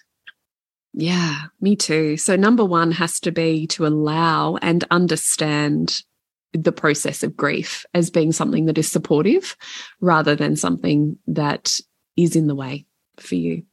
yeah, 0.96 1.46
me 1.60 1.74
too. 1.74 2.16
So, 2.16 2.36
number 2.36 2.64
one 2.64 2.92
has 2.92 3.18
to 3.20 3.32
be 3.32 3.66
to 3.68 3.86
allow 3.86 4.56
and 4.56 4.84
understand 4.92 6.02
the 6.52 6.72
process 6.72 7.24
of 7.24 7.36
grief 7.36 7.84
as 7.94 8.10
being 8.10 8.30
something 8.30 8.66
that 8.66 8.78
is 8.78 8.90
supportive 8.90 9.56
rather 10.00 10.36
than 10.36 10.54
something 10.54 11.18
that 11.26 11.80
is 12.16 12.36
in 12.36 12.46
the 12.46 12.54
way 12.54 12.86
for 13.16 13.34
you. 13.34 13.64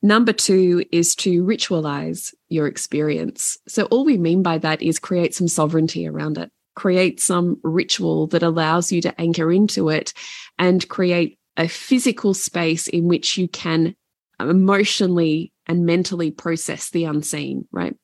Number 0.00 0.32
two 0.32 0.84
is 0.92 1.16
to 1.16 1.42
ritualize 1.42 2.32
your 2.48 2.68
experience. 2.68 3.58
So, 3.66 3.86
all 3.86 4.04
we 4.04 4.16
mean 4.16 4.44
by 4.44 4.58
that 4.58 4.80
is 4.80 5.00
create 5.00 5.34
some 5.34 5.48
sovereignty 5.48 6.06
around 6.06 6.38
it, 6.38 6.52
create 6.76 7.20
some 7.20 7.58
ritual 7.64 8.28
that 8.28 8.44
allows 8.44 8.92
you 8.92 9.00
to 9.00 9.20
anchor 9.20 9.50
into 9.50 9.88
it 9.88 10.12
and 10.56 10.88
create 10.88 11.36
a 11.56 11.66
physical 11.66 12.32
space 12.32 12.86
in 12.86 13.08
which 13.08 13.36
you 13.36 13.48
can 13.48 13.96
emotionally 14.38 15.52
and 15.66 15.86
mentally 15.86 16.30
process 16.30 16.90
the 16.90 17.04
unseen, 17.04 17.66
right? 17.72 17.96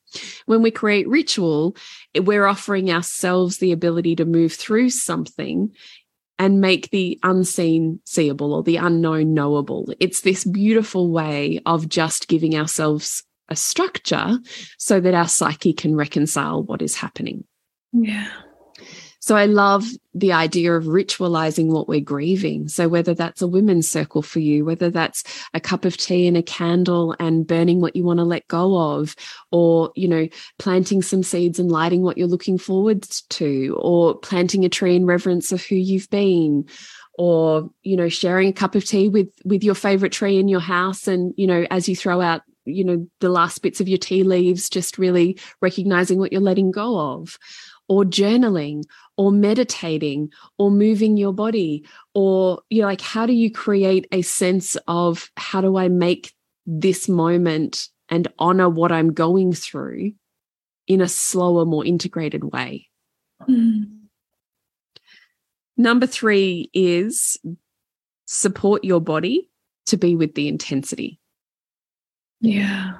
When 0.47 0.62
we 0.62 0.71
create 0.71 1.09
ritual, 1.09 1.76
we're 2.14 2.47
offering 2.47 2.90
ourselves 2.90 3.59
the 3.59 3.73
ability 3.73 4.17
to 4.17 4.25
move 4.25 4.52
through 4.52 4.90
something 4.90 5.73
and 6.38 6.61
make 6.61 6.90
the 6.90 7.19
unseen 7.23 8.00
seeable 8.05 8.55
or 8.55 8.62
the 8.62 8.76
unknown 8.76 9.35
knowable. 9.35 9.93
It's 10.00 10.23
this 10.23 10.45
beautiful 10.45 11.11
way 11.11 11.61
of 11.67 11.88
just 11.88 12.29
giving 12.29 12.57
ourselves 12.57 13.23
a 13.50 13.57
structure 13.57 14.38
so 14.79 15.00
that 15.00 15.14
our 15.14 15.29
psyche 15.29 15.73
can 15.73 15.95
reconcile 15.95 16.62
what 16.62 16.81
is 16.81 16.95
happening. 16.95 17.45
Yeah. 17.93 18.31
So 19.23 19.37
I 19.37 19.45
love 19.45 19.85
the 20.15 20.33
idea 20.33 20.73
of 20.73 20.85
ritualizing 20.85 21.67
what 21.67 21.87
we're 21.87 22.00
grieving. 22.00 22.69
So 22.69 22.89
whether 22.89 23.12
that's 23.12 23.43
a 23.43 23.47
women's 23.47 23.87
circle 23.87 24.23
for 24.23 24.41
you, 24.41 24.65
whether 24.65 24.89
that's 24.89 25.23
a 25.53 25.61
cup 25.61 25.85
of 25.85 25.99
tea 25.99 26.27
and 26.27 26.39
a 26.39 26.43
candle 26.43 27.15
and 27.21 27.47
burning 27.47 27.83
what 27.83 27.95
you 27.95 28.03
want 28.03 28.19
to 28.19 28.25
let 28.25 28.49
go 28.49 28.99
of, 28.99 29.15
or, 29.53 29.93
you 29.95 30.09
know, 30.09 30.27
planting 30.59 31.03
some 31.03 31.23
seeds 31.23 31.59
and 31.59 31.71
lighting 31.71 32.00
what 32.03 32.17
you're 32.17 32.27
looking 32.27 32.57
forward 32.57 33.03
to, 33.29 33.79
or 33.79 34.17
planting 34.19 34.65
a 34.65 34.71
tree 34.71 34.97
in 34.97 35.05
reverence 35.05 35.53
of 35.53 35.62
who 35.62 35.77
you've 35.77 36.09
been, 36.09 36.67
or, 37.19 37.69
you 37.83 37.97
know, 37.97 38.09
sharing 38.09 38.49
a 38.49 38.55
cup 38.55 38.75
of 38.75 38.87
tea 38.87 39.11
with, 39.11 39.29
with 39.45 39.62
your 39.62 39.75
favorite 39.75 40.12
tree 40.12 40.39
in 40.39 40.49
your 40.49 40.61
house. 40.61 41.07
And, 41.07 41.35
you 41.37 41.47
know, 41.47 41.67
as 41.71 41.89
you 41.91 41.95
throw 41.95 42.23
out 42.23 42.41
you 42.67 42.85
know 42.85 43.07
the 43.21 43.31
last 43.31 43.62
bits 43.62 43.81
of 43.81 43.89
your 43.89 43.99
tea 43.99 44.23
leaves 44.23 44.69
just 44.69 44.99
really 44.99 45.39
recognizing 45.62 46.19
what 46.19 46.31
you're 46.31 46.43
letting 46.43 46.71
go 46.71 46.99
of 46.99 47.39
or 47.91 48.05
journaling 48.05 48.85
or 49.21 49.31
meditating 49.31 50.33
or 50.57 50.71
moving 50.71 51.19
your 51.19 51.35
body 51.35 51.85
or 52.15 52.62
you 52.71 52.81
know 52.81 52.87
like 52.87 53.03
how 53.03 53.27
do 53.27 53.35
you 53.35 53.53
create 53.53 54.07
a 54.12 54.23
sense 54.23 54.79
of 54.89 55.31
how 55.37 55.61
do 55.61 55.77
i 55.77 55.89
make 55.89 56.33
this 56.65 57.07
moment 57.07 57.89
and 58.09 58.29
honor 58.39 58.67
what 58.67 58.91
i'm 58.91 59.12
going 59.12 59.53
through 59.53 60.11
in 60.87 61.03
a 61.03 61.07
slower 61.07 61.67
more 61.67 61.85
integrated 61.85 62.45
way? 62.45 62.89
Mm. 63.47 63.91
number 65.77 66.07
3 66.07 66.71
is 66.73 67.39
support 68.25 68.85
your 68.85 69.03
body 69.03 69.50
to 69.87 69.99
be 69.99 70.17
with 70.17 70.35
the 70.35 70.49
intensity. 70.49 71.21
Yeah. 72.41 72.93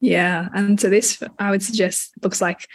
Yeah. 0.00 0.48
And 0.52 0.80
so 0.80 0.90
this 0.90 1.22
i 1.38 1.50
would 1.52 1.62
suggest 1.62 2.12
looks 2.22 2.40
like 2.40 2.66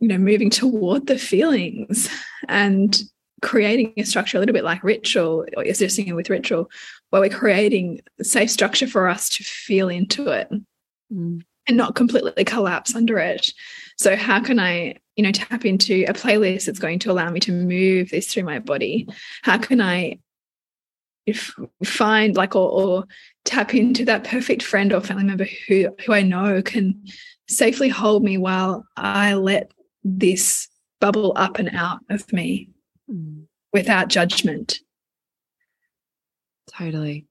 you 0.00 0.08
know 0.08 0.18
moving 0.18 0.50
toward 0.50 1.06
the 1.06 1.18
feelings 1.18 2.08
and 2.48 3.02
creating 3.40 3.92
a 3.96 4.04
structure 4.04 4.38
a 4.38 4.40
little 4.40 4.52
bit 4.52 4.64
like 4.64 4.84
ritual 4.84 5.44
or 5.56 5.64
you're 5.64 6.14
with 6.14 6.30
ritual 6.30 6.70
where 7.10 7.20
we're 7.20 7.28
creating 7.28 8.00
a 8.20 8.24
safe 8.24 8.50
structure 8.50 8.86
for 8.86 9.08
us 9.08 9.28
to 9.28 9.42
feel 9.42 9.88
into 9.88 10.28
it 10.28 10.48
mm. 11.12 11.42
and 11.66 11.76
not 11.76 11.94
completely 11.94 12.44
collapse 12.44 12.94
under 12.94 13.18
it 13.18 13.52
so 13.96 14.16
how 14.16 14.40
can 14.40 14.60
i 14.60 14.94
you 15.16 15.22
know 15.22 15.32
tap 15.32 15.64
into 15.64 16.04
a 16.08 16.12
playlist 16.12 16.66
that's 16.66 16.78
going 16.78 16.98
to 16.98 17.10
allow 17.10 17.30
me 17.30 17.40
to 17.40 17.52
move 17.52 18.10
this 18.10 18.32
through 18.32 18.44
my 18.44 18.58
body 18.58 19.08
how 19.42 19.58
can 19.58 19.80
i 19.80 20.18
if 21.26 21.54
find 21.84 22.36
like 22.36 22.56
or, 22.56 22.68
or 22.68 23.04
tap 23.44 23.74
into 23.74 24.04
that 24.04 24.24
perfect 24.24 24.62
friend 24.62 24.92
or 24.92 25.00
family 25.00 25.24
member 25.24 25.46
who 25.66 25.88
who 26.04 26.12
i 26.12 26.22
know 26.22 26.62
can 26.62 27.04
safely 27.52 27.88
hold 27.88 28.24
me 28.24 28.38
while 28.38 28.84
I 28.96 29.34
let 29.34 29.70
this 30.04 30.68
bubble 31.00 31.32
up 31.36 31.58
and 31.58 31.70
out 31.74 32.00
of 32.10 32.32
me 32.32 32.70
mm. 33.10 33.44
without 33.72 34.08
judgment. 34.08 34.80
Totally. 36.68 37.26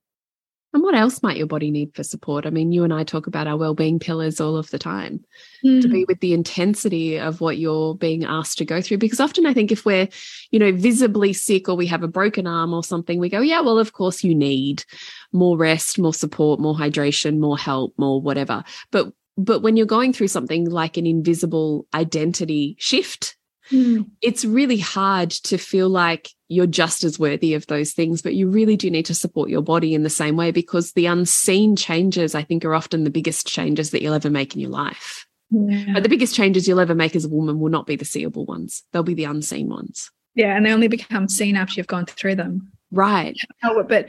And 0.73 0.81
what 0.83 0.95
else 0.95 1.21
might 1.21 1.35
your 1.35 1.47
body 1.47 1.69
need 1.69 1.93
for 1.93 2.03
support? 2.03 2.45
I 2.45 2.49
mean, 2.49 2.71
you 2.71 2.85
and 2.85 2.93
I 2.93 3.03
talk 3.03 3.27
about 3.27 3.45
our 3.45 3.57
well-being 3.57 3.99
pillars 3.99 4.39
all 4.39 4.55
of 4.55 4.69
the 4.69 4.79
time 4.79 5.21
mm. 5.65 5.81
to 5.81 5.89
be 5.89 6.05
with 6.05 6.21
the 6.21 6.33
intensity 6.33 7.19
of 7.19 7.41
what 7.41 7.57
you're 7.57 7.93
being 7.95 8.23
asked 8.23 8.57
to 8.59 8.65
go 8.65 8.81
through. 8.81 8.99
Because 8.99 9.19
often 9.19 9.45
I 9.45 9.53
think 9.53 9.73
if 9.73 9.85
we're, 9.85 10.07
you 10.51 10.59
know, 10.59 10.71
visibly 10.71 11.33
sick 11.33 11.67
or 11.67 11.75
we 11.75 11.87
have 11.87 12.03
a 12.03 12.07
broken 12.07 12.47
arm 12.47 12.73
or 12.73 12.85
something, 12.85 13.19
we 13.19 13.27
go, 13.27 13.41
yeah, 13.41 13.59
well, 13.59 13.79
of 13.79 13.91
course 13.91 14.23
you 14.23 14.33
need 14.33 14.85
more 15.33 15.57
rest, 15.57 15.99
more 15.99 16.13
support, 16.13 16.61
more 16.61 16.75
hydration, 16.75 17.39
more 17.39 17.57
help, 17.57 17.93
more 17.97 18.21
whatever. 18.21 18.63
But 18.91 19.11
but 19.37 19.61
when 19.61 19.77
you're 19.77 19.85
going 19.85 20.13
through 20.13 20.27
something 20.27 20.69
like 20.69 20.97
an 20.97 21.07
invisible 21.07 21.87
identity 21.93 22.75
shift, 22.79 23.35
mm. 23.71 24.05
it's 24.21 24.45
really 24.45 24.79
hard 24.79 25.31
to 25.31 25.57
feel 25.57 25.89
like 25.89 26.29
you're 26.47 26.67
just 26.67 27.03
as 27.03 27.17
worthy 27.17 27.53
of 27.53 27.65
those 27.67 27.93
things. 27.93 28.21
But 28.21 28.35
you 28.35 28.49
really 28.49 28.75
do 28.75 28.91
need 28.91 29.05
to 29.05 29.15
support 29.15 29.49
your 29.49 29.61
body 29.61 29.93
in 29.93 30.03
the 30.03 30.09
same 30.09 30.35
way 30.35 30.51
because 30.51 30.93
the 30.93 31.05
unseen 31.05 31.75
changes, 31.75 32.35
I 32.35 32.43
think, 32.43 32.65
are 32.65 32.75
often 32.75 33.03
the 33.03 33.09
biggest 33.09 33.47
changes 33.47 33.91
that 33.91 34.01
you'll 34.01 34.13
ever 34.13 34.29
make 34.29 34.53
in 34.53 34.61
your 34.61 34.69
life. 34.69 35.25
Yeah. 35.49 35.93
But 35.93 36.03
the 36.03 36.09
biggest 36.09 36.35
changes 36.35 36.67
you'll 36.67 36.79
ever 36.79 36.95
make 36.95 37.15
as 37.15 37.25
a 37.25 37.29
woman 37.29 37.59
will 37.59 37.71
not 37.71 37.85
be 37.85 37.95
the 37.95 38.05
seeable 38.05 38.45
ones, 38.45 38.83
they'll 38.91 39.03
be 39.03 39.13
the 39.13 39.25
unseen 39.25 39.69
ones. 39.69 40.11
Yeah. 40.35 40.55
And 40.55 40.65
they 40.65 40.71
only 40.71 40.87
become 40.87 41.27
seen 41.27 41.57
after 41.57 41.73
you've 41.75 41.87
gone 41.87 42.05
through 42.05 42.35
them. 42.35 42.71
Right. 42.91 43.37
How, 43.61 43.81
but 43.83 44.07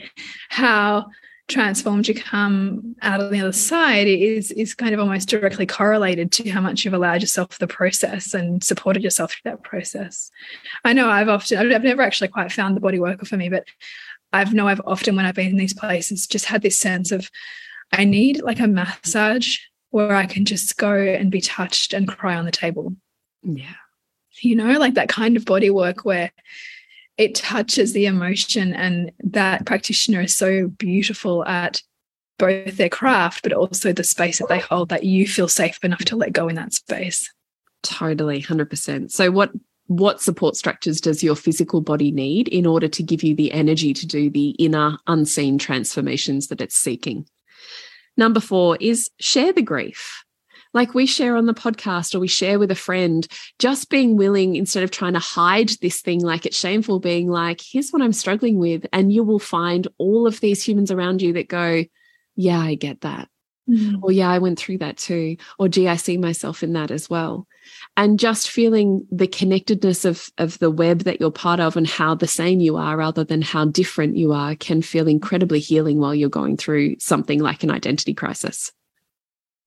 how 0.49 1.07
transformed 1.49 2.09
you 2.09 2.15
come 2.15 2.95
out 3.03 3.21
on 3.21 3.31
the 3.31 3.41
other 3.41 3.53
side 3.53 4.07
is 4.07 4.51
is 4.53 4.75
kind 4.75 4.95
of 4.95 5.01
almost 5.01 5.29
directly 5.29 5.67
correlated 5.67 6.33
to 6.33 6.49
how 6.51 6.61
much 6.61 6.85
you've 6.85 6.95
allowed 6.95 7.21
yourself 7.21 7.59
the 7.59 7.67
process 7.67 8.33
and 8.33 8.63
supported 8.65 9.03
yourself 9.03 9.33
through 9.33 9.51
that 9.51 9.63
process. 9.63 10.31
I 10.85 10.93
know 10.93 11.11
I've 11.11 11.29
often 11.29 11.59
I've 11.59 11.83
never 11.83 12.03
actually 12.03 12.29
quite 12.29 12.53
found 12.53 12.77
the 12.77 12.81
body 12.81 13.01
worker 13.01 13.27
for 13.27 13.37
me, 13.37 13.49
but 13.49 13.65
I've 14.33 14.55
know 14.55 14.69
I've 14.69 14.81
often 14.87 15.17
when 15.17 15.27
I've 15.27 15.35
been 15.35 15.51
in 15.51 15.57
these 15.57 15.75
places 15.75 16.27
just 16.27 16.47
had 16.47 16.63
this 16.63 16.79
sense 16.79 17.13
of 17.13 17.31
I 17.93 18.05
need 18.05 18.43
like 18.43 18.61
a 18.61 18.67
massage 18.67 19.59
where 19.91 20.15
I 20.15 20.25
can 20.25 20.47
just 20.47 20.79
go 20.79 20.95
and 20.95 21.31
be 21.31 21.43
touched 21.43 21.93
and 21.93 22.09
cry 22.09 22.35
on 22.35 22.47
the 22.47 22.51
table. 22.51 22.97
Yeah. 23.43 23.75
you 24.41 24.57
know, 24.57 24.79
like 24.79 24.95
that 24.95 25.09
kind 25.09 25.37
of 25.37 25.45
body 25.45 25.69
work 25.69 26.05
where 26.05 26.31
it 27.19 27.35
touches 27.35 27.93
the 27.93 28.07
emotion 28.07 28.75
and 28.75 29.13
that 29.21 29.67
practitioner 29.67 30.21
is 30.23 30.35
so 30.35 30.69
beautiful 30.69 31.45
at 31.45 31.83
both 32.39 32.77
their 32.77 32.89
craft 32.89 33.43
but 33.43 33.53
also 33.53 33.93
the 33.93 34.03
space 34.03 34.39
that 34.39 34.49
they 34.49 34.59
hold 34.59 34.89
that 34.89 35.05
you 35.05 35.29
feel 35.29 35.49
safe 35.49 35.79
enough 35.85 36.05
to 36.05 36.17
let 36.17 36.33
go 36.33 36.49
in 36.49 36.57
that 36.57 36.73
space. 36.73 37.33
Totally 37.83 38.43
100% 38.43 39.11
so 39.11 39.31
what 39.31 39.51
what 39.87 40.23
support 40.23 40.57
structures 40.57 41.01
does 41.01 41.23
your 41.23 41.37
physical 41.37 41.81
body 41.81 42.11
need 42.11 42.49
in 42.49 42.67
order 42.67 42.89
to 42.89 43.03
give 43.03 43.23
you 43.23 43.35
the 43.35 43.53
energy 43.53 43.93
to 43.93 44.07
do 44.07 44.31
the 44.31 44.51
inner 44.51 44.97
unseen 45.07 45.59
transformations 45.59 46.49
that 46.49 46.61
it's 46.61 46.77
seeking? 46.77 47.27
Number 48.17 48.41
4 48.41 48.79
is 48.81 49.11
share 49.21 49.53
the 49.53 49.63
grief 49.63 50.22
like 50.75 50.95
we 50.95 51.07
share 51.07 51.37
on 51.37 51.47
the 51.47 51.55
podcast 51.55 52.15
or 52.15 52.21
we 52.21 52.29
share 52.29 52.59
with 52.59 52.71
a 52.71 52.77
friend, 52.77 53.27
just 53.59 53.91
being 53.91 54.17
willing 54.17 54.57
instead 54.57 54.83
of 54.83 54.91
trying 54.91 55.13
to 55.15 55.19
hide 55.19 55.71
this 55.81 56.01
thing 56.01 56.21
like 56.21 56.47
it's 56.47 56.59
shameful, 56.59 57.01
being 57.01 57.29
like, 57.29 57.61
here's 57.61 57.91
what 57.91 58.03
I'm 58.03 58.13
struggling 58.13 58.59
with. 58.59 58.87
And 58.93 59.13
you 59.13 59.23
will 59.25 59.39
find 59.39 59.87
all 59.99 60.27
of 60.27 60.41
these 60.41 60.67
humans 60.67 60.91
around 60.91 61.23
you 61.23 61.35
that 61.35 61.49
go, 61.49 61.85
yeah, 62.37 62.61
I 62.61 62.75
get 62.75 63.03
that. 63.03 63.29
Mm. 63.69 64.01
Or, 64.03 64.11
yeah, 64.11 64.29
I 64.29 64.39
went 64.39 64.59
through 64.59 64.79
that 64.79 64.97
too. 64.97 65.37
Or, 65.59 65.69
gee, 65.69 65.89
I 65.89 65.97
see 65.97 66.17
myself 66.17 66.63
in 66.63 66.73
that 66.73 66.91
as 66.91 67.09
well. 67.09 67.47
And 67.97 68.19
just 68.19 68.51
feeling 68.51 69.07
the 69.11 69.29
connectedness 69.29 70.05
of, 70.05 70.29
of 70.39 70.59
the 70.59 70.71
web 70.71 71.01
that 71.01 71.21
you're 71.21 71.31
part 71.31 71.61
of 71.61 71.77
and 71.77 71.87
how 71.87 72.15
the 72.15 72.27
same 72.27 72.59
you 72.59 72.77
are 72.77 72.97
rather 72.97 73.23
than 73.23 73.41
how 73.41 73.67
different 73.67 74.17
you 74.17 74.33
are 74.33 74.57
can 74.57 74.83
feel 74.83 75.07
incredibly 75.07 75.61
healing 75.61 75.99
while 75.99 76.15
you're 76.15 76.29
going 76.29 76.57
through 76.57 76.97
something 76.99 77.39
like 77.39 77.63
an 77.63 77.71
identity 77.71 78.15
crisis. 78.15 78.73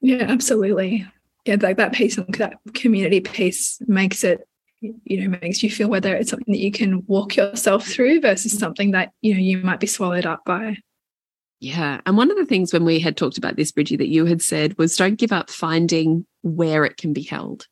Yeah, 0.06 0.26
absolutely. 0.30 1.04
Yeah, 1.46 1.58
like 1.60 1.78
that 1.78 1.94
piece, 1.94 2.16
and 2.20 2.32
that 2.36 2.58
community 2.76 3.22
piece 3.22 3.80
makes 3.88 4.24
it, 4.24 4.48
you 4.80 5.28
know, 5.28 5.40
makes 5.42 5.64
you 5.64 5.72
feel 5.72 5.90
whether 5.90 6.16
it's 6.16 6.30
something 6.30 6.54
that 6.54 6.60
you 6.60 6.72
can 6.72 7.04
walk 7.08 7.36
yourself 7.36 7.88
through 7.88 8.22
versus 8.22 8.56
something 8.56 8.92
that, 8.92 9.14
you 9.24 9.34
know, 9.34 9.40
you 9.40 9.58
might 9.58 9.80
be 9.80 9.88
swallowed 9.88 10.28
up 10.28 10.46
by. 10.46 10.78
Yeah. 11.60 12.02
And 12.06 12.18
one 12.18 12.30
of 12.30 12.38
the 12.38 12.46
things 12.46 12.72
when 12.72 12.86
we 12.86 13.00
had 13.00 13.18
talked 13.18 13.40
about 13.40 13.56
this, 13.56 13.72
Bridgie, 13.72 13.96
that 13.96 14.10
you 14.10 14.26
had 14.28 14.44
said 14.44 14.78
was 14.78 14.96
don't 14.96 15.18
give 15.18 15.32
up 15.32 15.50
finding 15.50 16.28
where 16.44 16.86
it 16.86 16.98
can 16.98 17.12
be 17.12 17.24
held. 17.24 17.66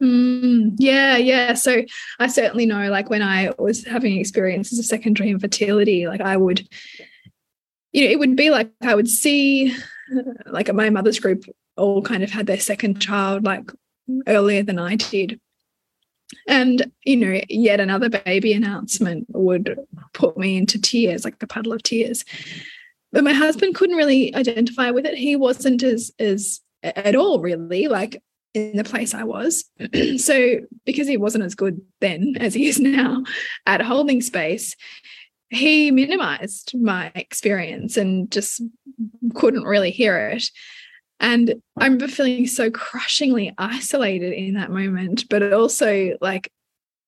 Mm, 0.00 0.76
yeah, 0.78 1.16
yeah. 1.16 1.54
So 1.54 1.82
I 2.20 2.28
certainly 2.28 2.66
know, 2.66 2.88
like 2.88 3.10
when 3.10 3.22
I 3.22 3.50
was 3.58 3.84
having 3.84 4.16
experiences 4.16 4.78
of 4.78 4.84
secondary 4.84 5.30
infertility, 5.30 6.06
like 6.06 6.20
I 6.20 6.36
would, 6.36 6.68
you 7.90 8.04
know, 8.04 8.10
it 8.12 8.20
would 8.20 8.36
be 8.36 8.50
like 8.50 8.70
I 8.80 8.94
would 8.94 9.08
see 9.08 9.74
like 10.46 10.72
my 10.72 10.90
mother's 10.90 11.20
group 11.20 11.44
all 11.76 12.02
kind 12.02 12.22
of 12.22 12.30
had 12.30 12.46
their 12.46 12.60
second 12.60 13.00
child 13.00 13.44
like 13.44 13.70
earlier 14.26 14.62
than 14.62 14.78
I 14.78 14.96
did. 14.96 15.40
And, 16.48 16.90
you 17.04 17.16
know, 17.16 17.40
yet 17.48 17.80
another 17.80 18.08
baby 18.08 18.52
announcement 18.52 19.26
would 19.28 19.78
put 20.14 20.36
me 20.36 20.56
into 20.56 20.80
tears, 20.80 21.24
like 21.24 21.42
a 21.42 21.46
puddle 21.46 21.72
of 21.72 21.82
tears. 21.82 22.24
But 23.12 23.24
my 23.24 23.32
husband 23.32 23.74
couldn't 23.74 23.96
really 23.96 24.34
identify 24.34 24.90
with 24.90 25.04
it. 25.04 25.18
He 25.18 25.36
wasn't 25.36 25.82
as 25.82 26.10
as 26.18 26.60
at 26.82 27.14
all 27.14 27.40
really 27.40 27.86
like 27.86 28.20
in 28.54 28.76
the 28.76 28.84
place 28.84 29.14
I 29.14 29.24
was. 29.24 29.64
so 30.16 30.60
because 30.84 31.06
he 31.06 31.16
wasn't 31.16 31.44
as 31.44 31.54
good 31.54 31.80
then 32.00 32.34
as 32.40 32.54
he 32.54 32.68
is 32.68 32.80
now 32.80 33.22
at 33.66 33.82
holding 33.82 34.22
space, 34.22 34.74
he 35.52 35.90
minimized 35.90 36.72
my 36.80 37.12
experience 37.14 37.96
and 37.96 38.30
just 38.30 38.62
couldn't 39.34 39.64
really 39.64 39.90
hear 39.90 40.28
it. 40.28 40.50
And 41.20 41.62
I 41.78 41.84
remember 41.84 42.08
feeling 42.08 42.46
so 42.46 42.70
crushingly 42.70 43.52
isolated 43.58 44.32
in 44.32 44.54
that 44.54 44.70
moment, 44.70 45.28
but 45.28 45.52
also 45.52 46.16
like 46.20 46.50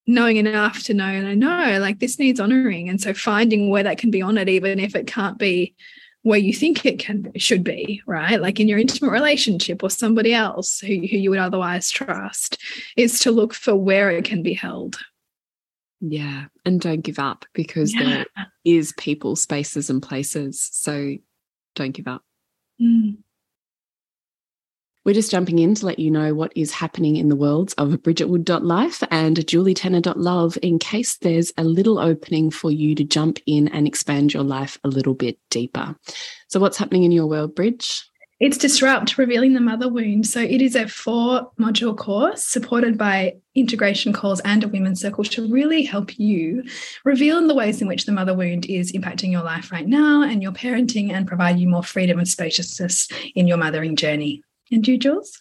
knowing 0.06 0.36
enough 0.36 0.82
to 0.84 0.94
know, 0.94 1.06
and 1.06 1.26
I 1.26 1.34
know 1.34 1.80
like 1.80 1.98
this 1.98 2.18
needs 2.18 2.38
honoring. 2.38 2.88
And 2.88 3.00
so 3.00 3.14
finding 3.14 3.70
where 3.70 3.82
that 3.82 3.98
can 3.98 4.10
be 4.10 4.22
honored, 4.22 4.48
even 4.48 4.78
if 4.78 4.94
it 4.94 5.06
can't 5.06 5.38
be 5.38 5.74
where 6.22 6.38
you 6.38 6.52
think 6.52 6.84
it 6.86 6.98
can 6.98 7.32
should 7.36 7.64
be, 7.64 8.02
right? 8.06 8.40
Like 8.40 8.60
in 8.60 8.68
your 8.68 8.78
intimate 8.78 9.10
relationship 9.10 9.82
or 9.82 9.90
somebody 9.90 10.32
else 10.32 10.80
who, 10.80 10.86
who 10.86 11.16
you 11.16 11.30
would 11.30 11.38
otherwise 11.38 11.90
trust, 11.90 12.58
is 12.96 13.18
to 13.20 13.30
look 13.30 13.54
for 13.54 13.74
where 13.74 14.10
it 14.10 14.24
can 14.24 14.42
be 14.42 14.54
held. 14.54 14.98
Yeah. 16.06 16.46
And 16.64 16.80
don't 16.80 17.00
give 17.00 17.18
up 17.18 17.46
because 17.54 17.94
yeah. 17.94 18.04
there 18.04 18.26
is 18.64 18.92
people, 18.98 19.36
spaces, 19.36 19.88
and 19.88 20.02
places. 20.02 20.68
So 20.72 21.16
don't 21.74 21.92
give 21.92 22.08
up. 22.08 22.22
Mm. 22.80 23.18
We're 25.04 25.14
just 25.14 25.30
jumping 25.30 25.58
in 25.58 25.74
to 25.74 25.86
let 25.86 25.98
you 25.98 26.10
know 26.10 26.32
what 26.34 26.52
is 26.56 26.72
happening 26.72 27.16
in 27.16 27.28
the 27.28 27.36
worlds 27.36 27.74
of 27.74 27.90
bridgetwood.life 27.90 29.02
and 29.10 29.36
julietenner.love 29.36 30.56
in 30.62 30.78
case 30.78 31.18
there's 31.18 31.52
a 31.58 31.64
little 31.64 31.98
opening 31.98 32.50
for 32.50 32.70
you 32.70 32.94
to 32.94 33.04
jump 33.04 33.38
in 33.46 33.68
and 33.68 33.86
expand 33.86 34.32
your 34.32 34.44
life 34.44 34.78
a 34.82 34.88
little 34.88 35.12
bit 35.12 35.38
deeper. 35.50 35.94
So, 36.48 36.58
what's 36.58 36.78
happening 36.78 37.04
in 37.04 37.12
your 37.12 37.26
world, 37.26 37.54
Bridge? 37.54 38.02
It's 38.40 38.58
Disrupt 38.58 39.16
Revealing 39.16 39.52
the 39.52 39.60
Mother 39.60 39.88
Wound. 39.88 40.26
So 40.26 40.40
it 40.40 40.60
is 40.60 40.74
a 40.74 40.88
four 40.88 41.52
module 41.58 41.96
course 41.96 42.42
supported 42.42 42.98
by 42.98 43.34
integration 43.54 44.12
calls 44.12 44.40
and 44.40 44.64
a 44.64 44.68
women's 44.68 45.00
circle 45.00 45.22
to 45.22 45.46
really 45.52 45.84
help 45.84 46.18
you 46.18 46.64
reveal 47.04 47.46
the 47.46 47.54
ways 47.54 47.80
in 47.80 47.86
which 47.86 48.06
the 48.06 48.12
mother 48.12 48.34
wound 48.34 48.66
is 48.66 48.92
impacting 48.92 49.30
your 49.30 49.44
life 49.44 49.70
right 49.70 49.86
now 49.86 50.22
and 50.22 50.42
your 50.42 50.50
parenting 50.50 51.12
and 51.12 51.28
provide 51.28 51.60
you 51.60 51.68
more 51.68 51.84
freedom 51.84 52.18
and 52.18 52.26
spaciousness 52.26 53.08
in 53.36 53.46
your 53.46 53.56
mothering 53.56 53.94
journey. 53.94 54.42
And 54.72 54.86
you, 54.86 54.98
Jules? 54.98 55.40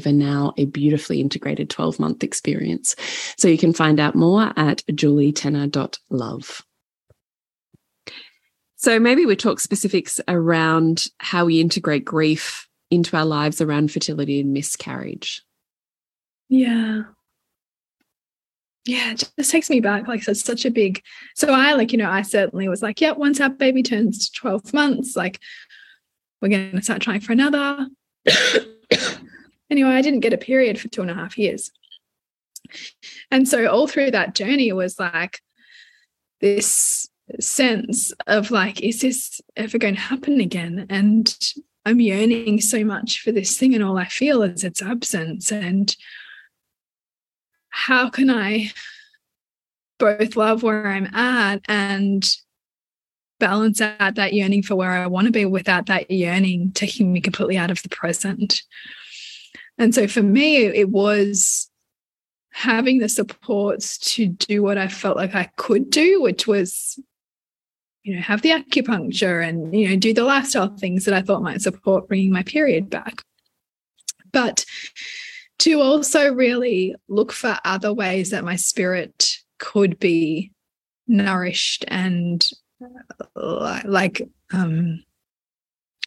over 0.00 0.12
now 0.12 0.54
a 0.56 0.64
beautifully 0.64 1.20
integrated 1.20 1.68
12 1.68 2.00
month 2.00 2.24
experience. 2.24 2.96
So 3.36 3.48
you 3.48 3.58
can 3.58 3.72
find 3.72 4.00
out 4.00 4.14
more 4.14 4.52
at 4.56 4.82
julietenner.love. 4.86 6.62
So 8.76 8.98
maybe 8.98 9.26
we 9.26 9.36
talk 9.36 9.60
specifics 9.60 10.20
around 10.26 11.04
how 11.18 11.44
we 11.44 11.60
integrate 11.60 12.04
grief 12.04 12.66
into 12.90 13.14
our 13.16 13.26
lives 13.26 13.60
around 13.60 13.92
fertility 13.92 14.40
and 14.40 14.54
miscarriage. 14.54 15.42
Yeah. 16.48 17.02
Yeah, 18.86 19.12
it 19.12 19.30
just 19.38 19.50
takes 19.50 19.68
me 19.68 19.80
back. 19.80 20.08
Like, 20.08 20.22
so 20.22 20.30
it's 20.30 20.42
such 20.42 20.64
a 20.64 20.70
big. 20.70 21.02
So 21.36 21.52
I, 21.52 21.74
like, 21.74 21.92
you 21.92 21.98
know, 21.98 22.10
I 22.10 22.22
certainly 22.22 22.68
was 22.68 22.82
like, 22.82 23.02
yeah, 23.02 23.12
once 23.12 23.38
our 23.38 23.50
baby 23.50 23.82
turns 23.82 24.30
12 24.30 24.72
months, 24.72 25.14
like, 25.14 25.38
we're 26.40 26.48
going 26.48 26.72
to 26.72 26.82
start 26.82 27.02
trying 27.02 27.20
for 27.20 27.32
another. 27.32 27.86
Anyway, 29.70 29.90
I 29.90 30.02
didn't 30.02 30.20
get 30.20 30.32
a 30.32 30.38
period 30.38 30.78
for 30.80 30.88
two 30.88 31.02
and 31.02 31.10
a 31.10 31.14
half 31.14 31.38
years. 31.38 31.70
And 33.30 33.48
so 33.48 33.66
all 33.66 33.86
through 33.86 34.10
that 34.12 34.34
journey 34.34 34.72
was 34.72 34.98
like 34.98 35.40
this 36.40 37.08
sense 37.38 38.12
of 38.26 38.50
like, 38.50 38.80
is 38.82 39.00
this 39.00 39.40
ever 39.56 39.78
going 39.78 39.94
to 39.94 40.00
happen 40.00 40.40
again? 40.40 40.86
And 40.90 41.36
I'm 41.84 42.00
yearning 42.00 42.60
so 42.60 42.84
much 42.84 43.22
for 43.22 43.32
this 43.32 43.56
thing, 43.56 43.74
and 43.74 43.82
all 43.82 43.96
I 43.96 44.06
feel 44.06 44.42
is 44.42 44.64
its 44.64 44.82
absence. 44.82 45.50
And 45.50 45.94
how 47.70 48.10
can 48.10 48.30
I 48.30 48.72
both 49.98 50.36
love 50.36 50.62
where 50.62 50.88
I'm 50.88 51.06
at 51.14 51.62
and 51.68 52.28
balance 53.38 53.80
out 53.80 54.16
that 54.16 54.34
yearning 54.34 54.62
for 54.62 54.74
where 54.74 54.90
I 54.90 55.06
want 55.06 55.26
to 55.26 55.32
be 55.32 55.46
without 55.46 55.86
that 55.86 56.10
yearning 56.10 56.72
taking 56.72 57.12
me 57.12 57.20
completely 57.20 57.56
out 57.56 57.70
of 57.70 57.82
the 57.82 57.88
present? 57.88 58.62
And 59.80 59.94
so 59.94 60.06
for 60.06 60.22
me, 60.22 60.58
it 60.58 60.90
was 60.90 61.70
having 62.52 62.98
the 62.98 63.08
supports 63.08 63.96
to 64.14 64.26
do 64.26 64.62
what 64.62 64.76
I 64.76 64.88
felt 64.88 65.16
like 65.16 65.34
I 65.34 65.50
could 65.56 65.88
do, 65.88 66.20
which 66.20 66.46
was, 66.46 67.00
you 68.02 68.14
know, 68.14 68.20
have 68.20 68.42
the 68.42 68.50
acupuncture 68.50 69.42
and, 69.42 69.74
you 69.74 69.88
know, 69.88 69.96
do 69.96 70.12
the 70.12 70.24
lifestyle 70.24 70.76
things 70.76 71.06
that 71.06 71.14
I 71.14 71.22
thought 71.22 71.42
might 71.42 71.62
support 71.62 72.08
bringing 72.08 72.30
my 72.30 72.42
period 72.42 72.90
back. 72.90 73.22
But 74.32 74.66
to 75.60 75.80
also 75.80 76.34
really 76.34 76.94
look 77.08 77.32
for 77.32 77.56
other 77.64 77.94
ways 77.94 78.30
that 78.30 78.44
my 78.44 78.56
spirit 78.56 79.38
could 79.58 79.98
be 79.98 80.52
nourished 81.08 81.86
and 81.88 82.46
uh, 83.34 83.80
like 83.86 84.28
um 84.52 85.02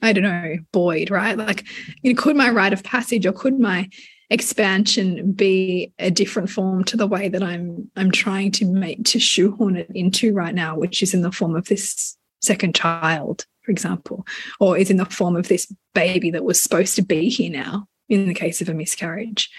I 0.03 0.11
don't 0.11 0.23
know, 0.23 0.57
Boyd, 0.73 1.09
right? 1.09 1.37
Like, 1.37 1.63
you 2.01 2.13
know, 2.13 2.21
could 2.21 2.35
my 2.35 2.49
rite 2.49 2.73
of 2.73 2.83
passage 2.83 3.25
or 3.25 3.31
could 3.31 3.57
my 3.57 3.89
expansion 4.29 5.31
be 5.31 5.93
a 5.97 6.11
different 6.11 6.49
form 6.49 6.83
to 6.83 6.97
the 6.97 7.07
way 7.07 7.29
that 7.29 7.41
I'm 7.41 7.89
I'm 7.95 8.11
trying 8.11 8.51
to 8.53 8.65
make 8.65 9.05
to 9.05 9.19
shoehorn 9.19 9.77
it 9.77 9.89
into 9.95 10.33
right 10.33 10.53
now, 10.53 10.77
which 10.77 11.01
is 11.01 11.13
in 11.13 11.21
the 11.21 11.31
form 11.31 11.55
of 11.55 11.65
this 11.65 12.17
second 12.41 12.75
child, 12.75 13.45
for 13.61 13.71
example, 13.71 14.27
or 14.59 14.77
is 14.77 14.89
in 14.91 14.97
the 14.97 15.05
form 15.05 15.37
of 15.37 15.47
this 15.47 15.73
baby 15.93 16.31
that 16.31 16.43
was 16.43 16.61
supposed 16.61 16.95
to 16.95 17.01
be 17.01 17.29
here 17.29 17.51
now 17.51 17.87
in 18.09 18.27
the 18.27 18.33
case 18.33 18.61
of 18.61 18.67
a 18.67 18.73
miscarriage. 18.73 19.49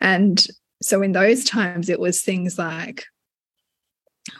And 0.00 0.44
so 0.82 1.00
in 1.00 1.12
those 1.12 1.44
times 1.44 1.88
it 1.88 2.00
was 2.00 2.20
things 2.20 2.58
like 2.58 3.06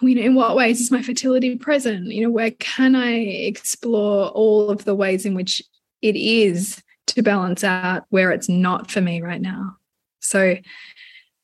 you 0.03 0.15
know, 0.15 0.23
in 0.23 0.35
what 0.35 0.57
ways 0.57 0.81
is 0.81 0.91
my 0.91 1.03
fertility 1.03 1.57
present? 1.57 2.07
You 2.09 2.23
know, 2.23 2.31
where 2.31 2.51
can 2.53 2.95
I 2.95 3.13
explore 3.13 4.29
all 4.29 4.71
of 4.71 4.85
the 4.85 4.95
ways 4.95 5.25
in 5.25 5.35
which 5.35 5.63
it 6.03 6.17
is 6.17 6.83
to 7.07 7.23
balance 7.23 7.65
out 7.65 8.05
where 8.11 8.31
it's 8.31 8.49
not 8.49 8.91
for 8.91 9.01
me 9.01 9.21
right 9.23 9.41
now. 9.41 9.77
So 10.21 10.57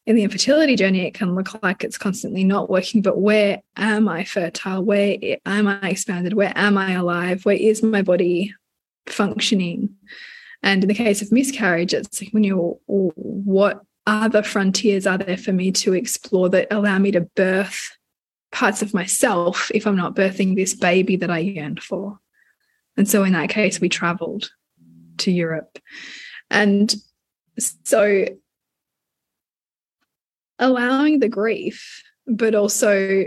in 0.07 0.17
the 0.17 0.23
infertility 0.23 0.77
journey, 0.77 1.07
it 1.07 1.15
can 1.15 1.35
look 1.35 1.63
like 1.63 1.85
it's 1.85 1.99
constantly 1.99 2.45
not 2.45 2.71
working, 2.71 3.03
but 3.03 3.21
where 3.21 3.63
am 3.77 4.09
I 4.09 4.25
fertile? 4.25 4.83
Where 4.83 5.17
am 5.45 5.69
I 5.69 5.91
expanded? 5.91 6.33
Where 6.33 6.53
am 6.55 6.79
I 6.79 6.93
alive? 6.93 7.45
Where 7.45 7.57
is 7.57 7.83
my 7.83 8.03
body 8.03 8.55
functioning? 9.07 9.91
And 10.63 10.83
in 10.83 10.89
the 10.89 10.95
case 10.95 11.23
of 11.23 11.31
miscarriage, 11.31 11.95
it's 11.95 12.21
like 12.21 12.33
when 12.33 12.45
you 12.45 12.81
what 12.87 13.83
other 14.07 14.43
frontiers 14.43 15.07
are 15.07 15.19
there 15.19 15.37
for 15.37 15.53
me 15.53 15.71
to 15.71 15.93
explore 15.93 16.49
that 16.49 16.67
allow 16.71 16.99
me 16.99 17.11
to 17.11 17.21
birth 17.21 17.98
parts 18.51 18.83
of 18.83 18.95
myself 18.95 19.71
if 19.75 19.87
I'm 19.87 19.97
not 19.97 20.17
birthing 20.17 20.57
this 20.57 20.75
baby 20.75 21.17
that 21.17 21.31
I 21.31 21.39
yearned 21.39 21.83
for? 21.83 22.19
And 22.97 23.09
so 23.09 23.25
in 23.25 23.33
that 23.33 23.51
case, 23.51 23.81
we 23.81 23.89
traveled 23.89 24.51
to 25.19 25.31
Europe. 25.31 25.79
And 26.51 26.95
so 27.59 28.25
allowing 30.59 31.21
the 31.21 31.29
grief, 31.29 32.03
but 32.27 32.55
also 32.55 33.27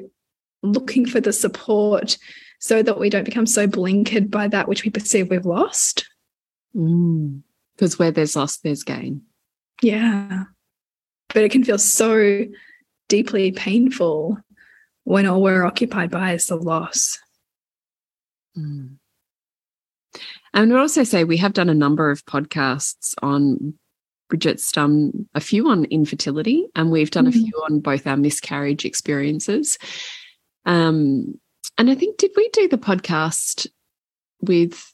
looking 0.63 1.05
for 1.05 1.21
the 1.21 1.33
support 1.33 2.17
so 2.59 2.83
that 2.83 2.99
we 2.99 3.09
don't 3.09 3.23
become 3.23 3.47
so 3.47 3.67
blinkered 3.67 4.29
by 4.29 4.47
that 4.47 4.67
which 4.67 4.83
we 4.83 4.89
perceive 4.89 5.29
we've 5.29 5.45
lost. 5.45 6.07
Because 6.73 7.95
mm. 7.95 7.99
where 7.99 8.11
there's 8.11 8.35
loss, 8.35 8.57
there's 8.57 8.83
gain. 8.83 9.21
Yeah. 9.81 10.43
But 11.33 11.43
it 11.43 11.51
can 11.51 11.63
feel 11.63 11.79
so 11.79 12.45
deeply 13.07 13.51
painful 13.51 14.37
when 15.03 15.25
all 15.25 15.41
we're 15.41 15.63
occupied 15.63 16.11
by 16.11 16.33
is 16.33 16.47
the 16.47 16.55
loss. 16.55 17.17
Mm. 18.57 18.97
And 20.53 20.73
I'd 20.73 20.79
also 20.79 21.03
say 21.03 21.23
we 21.23 21.37
have 21.37 21.53
done 21.53 21.69
a 21.69 21.73
number 21.73 22.11
of 22.11 22.25
podcasts 22.25 23.13
on 23.21 23.75
Bridget's 24.29 24.71
done 24.71 25.27
a 25.35 25.41
few 25.41 25.69
on 25.69 25.85
infertility, 25.85 26.67
and 26.75 26.91
we've 26.91 27.11
done 27.11 27.25
mm 27.25 27.31
-hmm. 27.31 27.35
a 27.35 27.37
mm-hmm. 27.37 27.49
few 27.49 27.63
on 27.69 27.79
both 27.81 28.07
our 28.07 28.17
miscarriage 28.17 28.85
experiences. 28.85 29.77
Um, 30.65 31.39
and 31.77 31.89
I 31.89 31.95
think 31.95 32.17
did 32.17 32.31
we 32.35 32.49
do 32.49 32.67
the 32.67 32.77
podcast 32.77 33.67
with 34.39 34.93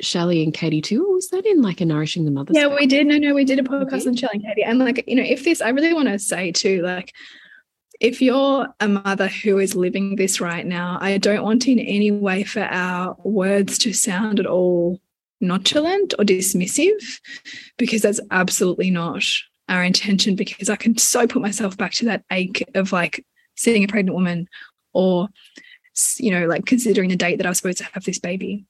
Shelley 0.00 0.42
and 0.42 0.52
Katie 0.52 0.82
too? 0.82 1.04
Or 1.06 1.14
was 1.14 1.30
that 1.30 1.46
in 1.46 1.62
like 1.62 1.80
a 1.80 1.84
Nourishing 1.84 2.24
the 2.24 2.30
Mother? 2.30 2.52
Yeah, 2.54 2.74
we 2.74 2.86
did. 2.86 3.06
No, 3.06 3.18
no, 3.18 3.34
we 3.34 3.44
did 3.44 3.58
a 3.58 3.62
podcast 3.62 4.06
on 4.06 4.16
Shelley 4.16 4.34
and 4.34 4.44
Katie. 4.44 4.64
And 4.64 4.78
like, 4.78 5.04
you 5.06 5.16
know, 5.16 5.22
if 5.22 5.44
this, 5.44 5.60
I 5.60 5.70
really 5.70 5.94
want 5.94 6.08
to 6.08 6.18
say 6.18 6.52
too, 6.52 6.82
like, 6.82 7.12
if 8.00 8.20
you're 8.20 8.68
a 8.80 8.88
mother 8.88 9.28
who 9.28 9.58
is 9.58 9.74
living 9.74 10.16
this 10.16 10.40
right 10.40 10.66
now, 10.66 10.98
I 11.00 11.18
don't 11.18 11.42
want 11.42 11.66
in 11.66 11.78
any 11.78 12.10
way 12.10 12.44
for 12.44 12.60
our 12.60 13.16
words 13.24 13.78
to 13.78 13.92
sound 13.92 14.40
at 14.40 14.46
all 14.46 15.00
nonchalant 15.40 16.14
or 16.18 16.24
dismissive, 16.24 17.20
because 17.76 18.02
that's 18.02 18.20
absolutely 18.30 18.90
not 18.90 19.24
our 19.68 19.82
intention. 19.82 20.36
Because 20.36 20.70
I 20.70 20.76
can 20.76 20.96
so 20.96 21.26
put 21.26 21.42
myself 21.42 21.76
back 21.76 21.92
to 21.92 22.06
that 22.06 22.24
ache 22.30 22.68
of 22.74 22.92
like 22.92 23.24
seeing 23.56 23.84
a 23.84 23.88
pregnant 23.88 24.14
woman 24.14 24.48
or, 24.92 25.28
you 26.18 26.30
know, 26.30 26.46
like 26.46 26.66
considering 26.66 27.10
the 27.10 27.16
date 27.16 27.36
that 27.36 27.46
I 27.46 27.50
was 27.50 27.58
supposed 27.58 27.78
to 27.78 27.84
have 27.92 28.04
this 28.04 28.18
baby. 28.18 28.64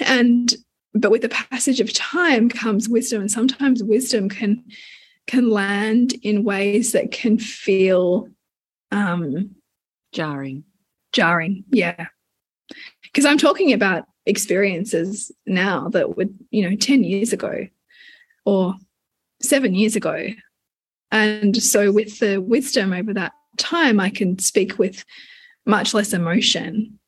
And, 0.00 0.54
but 0.94 1.10
with 1.10 1.22
the 1.22 1.28
passage 1.28 1.80
of 1.80 1.92
time 1.92 2.48
comes 2.48 2.88
wisdom, 2.88 3.20
and 3.20 3.30
sometimes 3.30 3.82
wisdom 3.82 4.28
can 4.28 4.64
can 5.28 5.50
land 5.50 6.14
in 6.22 6.42
ways 6.42 6.92
that 6.92 7.12
can 7.12 7.38
feel 7.38 8.28
um, 8.90 9.54
jarring. 10.12 10.64
Jarring, 11.12 11.64
yeah. 11.70 12.06
Because 13.02 13.24
I'm 13.24 13.38
talking 13.38 13.72
about 13.72 14.06
experiences 14.26 15.30
now 15.46 15.88
that 15.90 16.16
would, 16.16 16.36
you 16.50 16.68
know, 16.68 16.74
10 16.74 17.04
years 17.04 17.32
ago 17.32 17.66
or 18.44 18.74
seven 19.40 19.74
years 19.74 19.94
ago. 19.94 20.28
And 21.10 21.62
so, 21.62 21.92
with 21.92 22.18
the 22.18 22.38
wisdom 22.38 22.92
over 22.92 23.14
that 23.14 23.32
time, 23.56 24.00
I 24.00 24.10
can 24.10 24.38
speak 24.38 24.78
with 24.78 25.04
much 25.64 25.94
less 25.94 26.12
emotion. 26.12 26.98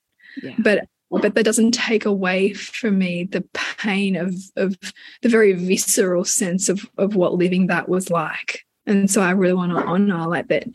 Yeah. 0.43 0.55
But 0.59 0.89
but 1.11 1.35
that 1.35 1.45
doesn't 1.45 1.73
take 1.73 2.05
away 2.05 2.53
from 2.53 2.99
me 2.99 3.25
the 3.25 3.43
pain 3.79 4.17
of 4.17 4.35
of 4.57 4.79
the 5.23 5.29
very 5.29 5.53
visceral 5.53 6.25
sense 6.25 6.69
of 6.69 6.89
of 6.99 7.17
what 7.17 7.35
living 7.35 7.67
that 7.67 7.89
was 7.89 8.11
like. 8.11 8.65
And 8.87 9.11
so 9.11 9.21
i 9.21 9.31
really 9.31 9.55
want 9.55 9.73
to 9.73 9.85
honor 9.85 10.27
like 10.27 10.49
that 10.49 10.69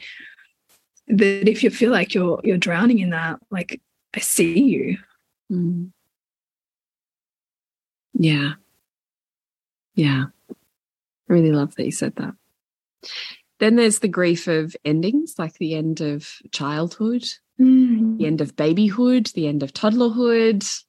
that 1.07 1.47
if 1.49 1.63
you 1.63 1.69
feel 1.69 1.91
like 1.91 2.13
you're 2.13 2.39
you're 2.43 2.57
drowning 2.57 2.99
in 2.99 3.11
that 3.11 3.39
like 3.49 3.81
i 4.15 4.19
see 4.19 4.61
you. 4.61 4.97
Mm. 5.51 5.91
yeah. 8.13 8.53
Yeah. 9.93 10.25
I 10.49 11.33
really 11.33 11.51
love 11.51 11.75
that 11.75 11.85
you 11.85 11.91
said 11.91 12.15
that. 12.15 12.33
Then 13.59 13.75
there's 13.75 13.99
the 13.99 14.07
grief 14.07 14.47
of 14.47 14.75
endings 14.83 15.35
like 15.37 15.53
the 15.53 15.75
end 15.75 16.01
of 16.01 16.27
childhood 16.51 17.25
mm. 17.59 18.17
the 18.17 18.25
end 18.25 18.41
of 18.41 18.55
babyhood, 18.55 19.27
the 19.35 19.47
end 19.47 19.63
of 19.63 19.73
toddlerhood, 19.73 20.83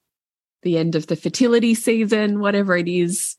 the 0.63 0.77
end 0.77 0.95
of 0.95 1.07
the 1.07 1.15
fertility 1.15 1.73
season, 1.73 2.39
whatever 2.39 2.75
it 2.75 2.87
is 2.87 3.35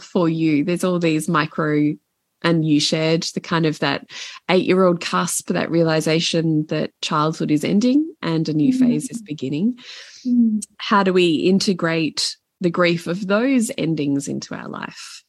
for 0.00 0.28
you. 0.28 0.64
There's 0.64 0.84
all 0.84 0.98
these 0.98 1.28
micro 1.28 1.94
and 2.42 2.64
you 2.64 2.80
shared 2.80 3.22
the 3.34 3.40
kind 3.40 3.66
of 3.66 3.78
that 3.78 4.06
eight 4.50 4.66
year 4.66 4.84
old 4.84 5.00
cusp, 5.00 5.48
that 5.48 5.70
realization 5.70 6.66
that 6.66 6.90
childhood 7.00 7.50
is 7.50 7.64
ending 7.64 8.14
and 8.22 8.48
a 8.48 8.52
new 8.52 8.72
mm. 8.72 8.78
phase 8.78 9.10
is 9.10 9.22
beginning. 9.22 9.78
Mm. 10.26 10.62
How 10.78 11.02
do 11.02 11.12
we 11.12 11.34
integrate 11.36 12.36
the 12.60 12.70
grief 12.70 13.06
of 13.06 13.26
those 13.26 13.70
endings 13.76 14.28
into 14.28 14.54
our 14.54 14.68
life? 14.68 15.24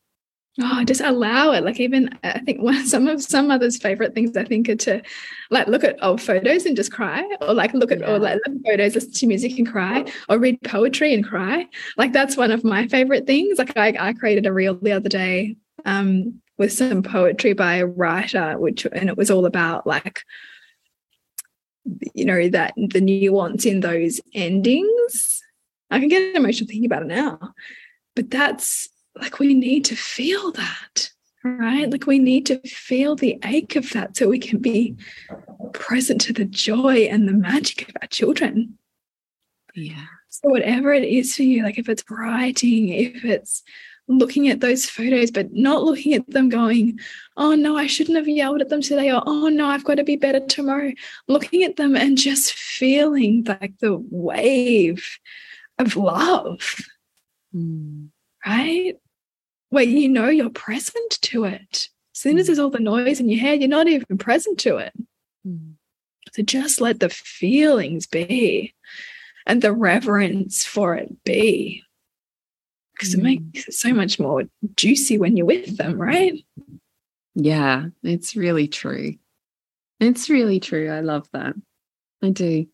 Oh 0.59 0.83
just 0.83 1.01
allow 1.01 1.51
it. 1.51 1.63
Like 1.63 1.79
even 1.79 2.17
i 2.23 2.39
think 2.39 2.61
one 2.61 2.85
some 2.85 3.07
of 3.07 3.21
some 3.21 3.51
others 3.51 3.77
favorite 3.77 4.13
things 4.13 4.35
i 4.35 4.43
think 4.43 4.69
are 4.69 4.75
to 4.75 5.01
like 5.49 5.67
look 5.67 5.83
at 5.83 6.01
old 6.03 6.21
photos 6.21 6.65
and 6.65 6.75
just 6.75 6.91
cry 6.91 7.27
or 7.41 7.53
like 7.53 7.73
look 7.73 7.91
at 7.91 7.99
yeah. 7.99 8.11
or 8.11 8.19
like 8.19 8.35
look 8.45 8.55
at 8.55 8.65
photos 8.65 8.95
listen 8.95 9.11
to 9.11 9.27
music 9.27 9.57
and 9.57 9.69
cry 9.69 10.05
or 10.29 10.37
read 10.37 10.61
poetry 10.63 11.13
and 11.13 11.25
cry. 11.25 11.67
Like 11.97 12.13
that's 12.13 12.37
one 12.37 12.51
of 12.51 12.63
my 12.63 12.87
favorite 12.87 13.25
things. 13.27 13.57
Like 13.57 13.77
i, 13.77 13.95
I 13.99 14.13
created 14.13 14.45
a 14.45 14.53
reel 14.53 14.75
the 14.75 14.91
other 14.93 15.09
day 15.09 15.55
um 15.85 16.41
with 16.57 16.73
some 16.73 17.03
poetry 17.03 17.53
by 17.53 17.75
a 17.75 17.85
writer 17.85 18.57
which 18.57 18.85
and 18.91 19.09
it 19.09 19.17
was 19.17 19.29
all 19.29 19.45
about 19.45 19.85
like 19.85 20.23
you 22.13 22.25
know 22.25 22.49
that 22.49 22.73
the 22.75 23.01
nuance 23.01 23.65
in 23.65 23.79
those 23.79 24.19
endings. 24.33 25.41
I 25.89 25.99
can 25.99 26.09
get 26.09 26.35
emotional 26.35 26.67
thinking 26.67 26.85
about 26.85 27.03
it 27.03 27.07
now 27.07 27.53
but 28.17 28.31
that's 28.31 28.89
like 29.21 29.39
we 29.39 29.53
need 29.53 29.85
to 29.85 29.95
feel 29.95 30.51
that 30.53 31.11
right? 31.43 31.89
Like 31.89 32.07
we 32.07 32.19
need 32.19 32.45
to 32.47 32.59
feel 32.61 33.15
the 33.15 33.39
ache 33.45 33.75
of 33.75 33.91
that 33.91 34.17
so 34.17 34.27
we 34.27 34.39
can 34.39 34.59
be 34.59 34.95
present 35.73 36.21
to 36.21 36.33
the 36.33 36.45
joy 36.45 37.07
and 37.09 37.27
the 37.27 37.33
magic 37.33 37.87
of 37.89 37.95
our 38.01 38.07
children. 38.07 38.77
Yeah. 39.75 40.05
So 40.29 40.49
whatever 40.49 40.93
it 40.93 41.03
is 41.03 41.35
for 41.35 41.43
you 41.43 41.63
like 41.63 41.79
if 41.79 41.89
it's 41.89 42.03
writing 42.09 42.89
if 42.89 43.25
it's 43.25 43.63
looking 44.07 44.49
at 44.49 44.59
those 44.59 44.85
photos 44.85 45.31
but 45.31 45.51
not 45.51 45.83
looking 45.83 46.13
at 46.13 46.29
them 46.29 46.47
going 46.47 46.97
oh 47.37 47.55
no 47.55 47.75
i 47.75 47.87
shouldn't 47.87 48.17
have 48.17 48.27
yelled 48.27 48.61
at 48.61 48.69
them 48.69 48.81
today 48.81 49.11
or 49.11 49.21
oh 49.25 49.49
no 49.49 49.67
i've 49.67 49.83
got 49.83 49.95
to 49.95 50.03
be 50.03 50.15
better 50.15 50.39
tomorrow. 50.39 50.91
Looking 51.27 51.63
at 51.63 51.77
them 51.77 51.95
and 51.95 52.17
just 52.17 52.53
feeling 52.53 53.45
like 53.47 53.73
the 53.79 53.97
wave 54.11 55.17
of 55.79 55.95
love. 55.95 56.81
Mm. 57.55 58.09
right 58.45 58.95
where 59.69 59.83
you 59.83 60.09
know 60.09 60.29
you're 60.29 60.49
present 60.49 61.19
to 61.21 61.45
it. 61.45 61.89
As 62.15 62.21
soon 62.21 62.37
as 62.37 62.45
mm. 62.45 62.47
there's 62.47 62.59
all 62.59 62.69
the 62.69 62.79
noise 62.79 63.19
in 63.19 63.29
your 63.29 63.39
head, 63.39 63.59
you're 63.59 63.69
not 63.69 63.87
even 63.87 64.17
present 64.17 64.59
to 64.59 64.77
it. 64.77 64.93
Mm. 65.45 65.73
So 66.33 66.43
just 66.43 66.81
let 66.81 66.99
the 66.99 67.09
feelings 67.09 68.07
be 68.07 68.73
and 69.45 69.61
the 69.61 69.73
reverence 69.73 70.65
for 70.65 70.95
it 70.95 71.23
be. 71.23 71.83
Because 72.93 73.15
mm. 73.15 73.19
it 73.19 73.23
makes 73.23 73.67
it 73.67 73.73
so 73.73 73.93
much 73.93 74.19
more 74.19 74.43
juicy 74.75 75.17
when 75.17 75.37
you're 75.37 75.45
with 75.45 75.77
them, 75.77 75.99
right? 75.99 76.43
Yeah, 77.35 77.85
it's 78.03 78.35
really 78.35 78.67
true. 78.67 79.15
It's 79.99 80.29
really 80.29 80.59
true. 80.59 80.89
I 80.89 81.01
love 81.01 81.27
that. 81.33 81.55
I 82.23 82.29
do. 82.29 82.67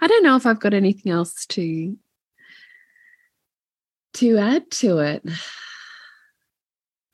I 0.00 0.06
don't 0.06 0.24
know 0.24 0.36
if 0.36 0.46
I've 0.46 0.60
got 0.60 0.74
anything 0.74 1.12
else 1.12 1.46
to 1.46 1.96
to 4.14 4.38
add 4.38 4.70
to 4.70 4.98
it. 4.98 5.22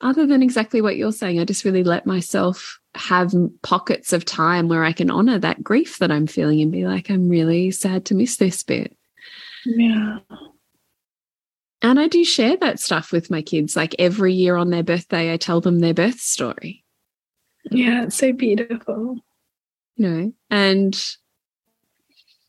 Other 0.01 0.27
than 0.27 0.43
exactly 0.43 0.81
what 0.81 0.97
you're 0.97 1.11
saying, 1.11 1.39
I 1.39 1.45
just 1.45 1.65
really 1.65 1.83
let 1.83 2.05
myself 2.05 2.79
have 2.95 3.33
pockets 3.63 4.13
of 4.13 4.25
time 4.25 4.67
where 4.67 4.83
I 4.83 4.91
can 4.91 5.09
honor 5.09 5.39
that 5.39 5.63
grief 5.63 5.99
that 5.99 6.11
I'm 6.11 6.27
feeling 6.27 6.61
and 6.61 6.71
be 6.71 6.85
like, 6.85 7.09
I'm 7.09 7.29
really 7.29 7.71
sad 7.71 8.05
to 8.05 8.15
miss 8.15 8.37
this 8.37 8.63
bit. 8.63 8.95
Yeah. 9.65 10.19
And 11.81 11.99
I 11.99 12.07
do 12.07 12.23
share 12.23 12.57
that 12.57 12.79
stuff 12.79 13.11
with 13.11 13.29
my 13.29 13.41
kids. 13.41 13.75
Like 13.75 13.95
every 13.99 14.33
year 14.33 14.55
on 14.55 14.69
their 14.69 14.83
birthday, 14.83 15.31
I 15.31 15.37
tell 15.37 15.61
them 15.61 15.79
their 15.79 15.93
birth 15.93 16.19
story. 16.19 16.83
Yeah, 17.69 18.05
it's 18.05 18.15
so 18.15 18.33
beautiful. 18.33 19.17
You 19.95 20.09
know, 20.09 20.33
and, 20.49 21.05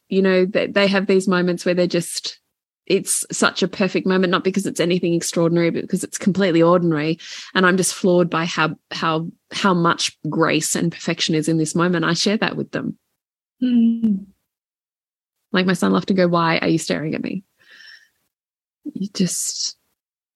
you 0.09 0.23
know, 0.23 0.45
they, 0.45 0.67
they 0.67 0.87
have 0.87 1.07
these 1.07 1.27
moments 1.29 1.65
where 1.65 1.75
they're 1.75 1.87
just, 1.87 2.41
it's 2.88 3.24
such 3.31 3.62
a 3.62 3.68
perfect 3.68 4.07
moment, 4.07 4.31
not 4.31 4.44
because 4.44 4.66
it's 4.66 4.81
anything 4.81 5.14
extraordinary, 5.14 5.70
but 5.70 5.83
because 5.83 6.03
it's 6.03 6.18
completely 6.18 6.62
ordinary. 6.62 7.18
And 7.55 7.66
I'm 7.66 7.77
just 7.77 7.94
floored 7.94 8.31
by 8.31 8.46
how, 8.46 8.77
how, 8.90 9.29
how 9.53 9.74
much 9.74 10.16
grace 10.29 10.74
and 10.74 10.90
perfection 10.90 11.35
is 11.35 11.48
in 11.48 11.59
this 11.59 11.74
moment. 11.74 12.05
I 12.05 12.14
share 12.14 12.38
that 12.38 12.57
with 12.57 12.70
them. 12.72 12.98
Mm. 13.62 14.27
Like 15.53 15.66
my 15.66 15.74
son 15.74 15.90
will 15.90 15.98
often 15.98 16.16
go, 16.16 16.29
Why 16.29 16.59
are 16.59 16.68
you 16.68 16.79
staring 16.79 17.14
at 17.14 17.22
me? 17.22 17.44
You 18.85 19.09
just, 19.12 19.77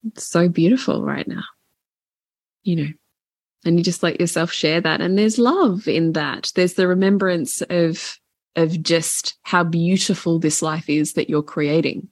it's 0.06 0.26
so 0.26 0.48
beautiful 0.48 1.02
right 1.04 1.26
now. 1.26 1.44
You 2.62 2.76
know, 2.76 2.88
and 3.64 3.78
you 3.78 3.84
just 3.84 4.02
let 4.02 4.20
yourself 4.20 4.52
share 4.52 4.80
that. 4.80 5.00
And 5.00 5.18
there's 5.18 5.38
love 5.38 5.88
in 5.88 6.12
that. 6.12 6.52
There's 6.54 6.74
the 6.74 6.86
remembrance 6.86 7.62
of, 7.62 8.18
of 8.56 8.82
just 8.82 9.38
how 9.42 9.64
beautiful 9.64 10.38
this 10.38 10.62
life 10.62 10.88
is 10.88 11.14
that 11.14 11.30
you're 11.30 11.42
creating. 11.42 12.08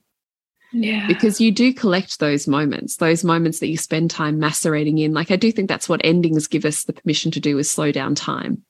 Yeah. 0.72 1.06
Because 1.06 1.40
you 1.40 1.50
do 1.50 1.74
collect 1.74 2.20
those 2.20 2.46
moments, 2.46 2.96
those 2.96 3.24
moments 3.24 3.58
that 3.58 3.68
you 3.68 3.76
spend 3.76 4.10
time 4.10 4.38
macerating 4.38 4.98
in. 4.98 5.12
Like, 5.12 5.30
I 5.30 5.36
do 5.36 5.50
think 5.50 5.68
that's 5.68 5.88
what 5.88 6.00
endings 6.04 6.46
give 6.46 6.64
us 6.64 6.84
the 6.84 6.92
permission 6.92 7.30
to 7.32 7.40
do 7.40 7.58
is 7.58 7.70
slow 7.70 7.90
down 7.90 8.14
time. 8.14 8.62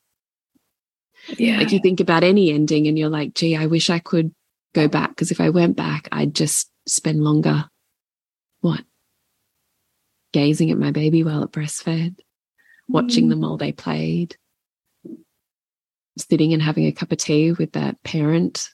Yeah. 1.37 1.59
Like, 1.59 1.73
you 1.73 1.81
think 1.81 2.01
about 2.01 2.25
any 2.25 2.51
ending 2.51 2.87
and 2.87 2.99
you're 2.99 3.11
like, 3.11 3.35
gee, 3.35 3.55
I 3.55 3.67
wish 3.67 3.91
I 3.91 3.99
could 3.99 4.35
go 4.75 4.89
back. 4.89 5.11
Because 5.11 5.31
if 5.31 5.41
I 5.41 5.51
went 5.51 5.77
back, 5.77 6.09
I'd 6.11 6.35
just 6.35 6.71
spend 6.87 7.23
longer. 7.23 7.69
What? 8.61 8.83
Gazing 10.33 10.71
at 10.71 10.79
my 10.79 10.93
baby 10.93 11.23
while 11.23 11.43
it 11.43 11.53
breastfed, 11.53 12.19
watching 12.89 13.27
Mm. 13.27 13.31
them 13.31 13.41
while 13.41 13.57
they 13.59 13.73
played, 13.73 14.37
sitting 16.17 16.53
and 16.55 16.63
having 16.63 16.87
a 16.87 16.93
cup 16.93 17.13
of 17.13 17.19
tea 17.19 17.53
with 17.53 17.73
that 17.73 18.03
parent. 18.05 18.71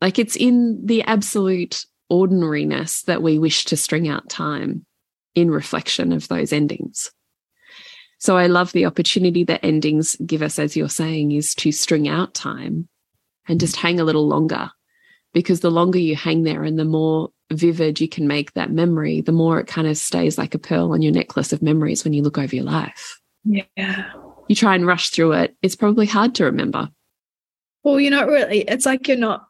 Like, 0.00 0.18
it's 0.18 0.36
in 0.36 0.84
the 0.84 1.02
absolute 1.02 1.84
ordinariness 2.08 3.02
that 3.02 3.22
we 3.22 3.38
wish 3.38 3.64
to 3.66 3.76
string 3.76 4.08
out 4.08 4.28
time 4.28 4.86
in 5.34 5.50
reflection 5.50 6.12
of 6.12 6.28
those 6.28 6.52
endings. 6.52 7.10
So 8.18 8.36
I 8.36 8.46
love 8.46 8.72
the 8.72 8.86
opportunity 8.86 9.44
that 9.44 9.64
endings 9.64 10.16
give 10.24 10.42
us, 10.42 10.58
as 10.58 10.76
you're 10.76 10.88
saying, 10.88 11.32
is 11.32 11.54
to 11.56 11.72
string 11.72 12.08
out 12.08 12.34
time 12.34 12.88
and 13.46 13.60
just 13.60 13.76
hang 13.76 14.00
a 14.00 14.04
little 14.04 14.26
longer. 14.26 14.70
Because 15.34 15.60
the 15.60 15.70
longer 15.70 15.98
you 15.98 16.16
hang 16.16 16.44
there 16.44 16.62
and 16.62 16.78
the 16.78 16.84
more 16.86 17.28
vivid 17.52 18.00
you 18.00 18.08
can 18.08 18.26
make 18.26 18.54
that 18.54 18.72
memory, 18.72 19.20
the 19.20 19.32
more 19.32 19.60
it 19.60 19.66
kind 19.66 19.86
of 19.86 19.98
stays 19.98 20.38
like 20.38 20.54
a 20.54 20.58
pearl 20.58 20.92
on 20.92 21.02
your 21.02 21.12
necklace 21.12 21.52
of 21.52 21.60
memories 21.60 22.04
when 22.04 22.14
you 22.14 22.22
look 22.22 22.38
over 22.38 22.56
your 22.56 22.64
life. 22.64 23.20
Yeah. 23.44 24.12
You 24.48 24.56
try 24.56 24.74
and 24.74 24.86
rush 24.86 25.10
through 25.10 25.32
it, 25.32 25.56
it's 25.60 25.76
probably 25.76 26.06
hard 26.06 26.34
to 26.36 26.44
remember. 26.44 26.88
Well, 27.86 28.00
you're 28.00 28.10
not 28.10 28.26
really, 28.26 28.62
it's 28.62 28.84
like 28.84 29.06
you're 29.06 29.16
not 29.16 29.46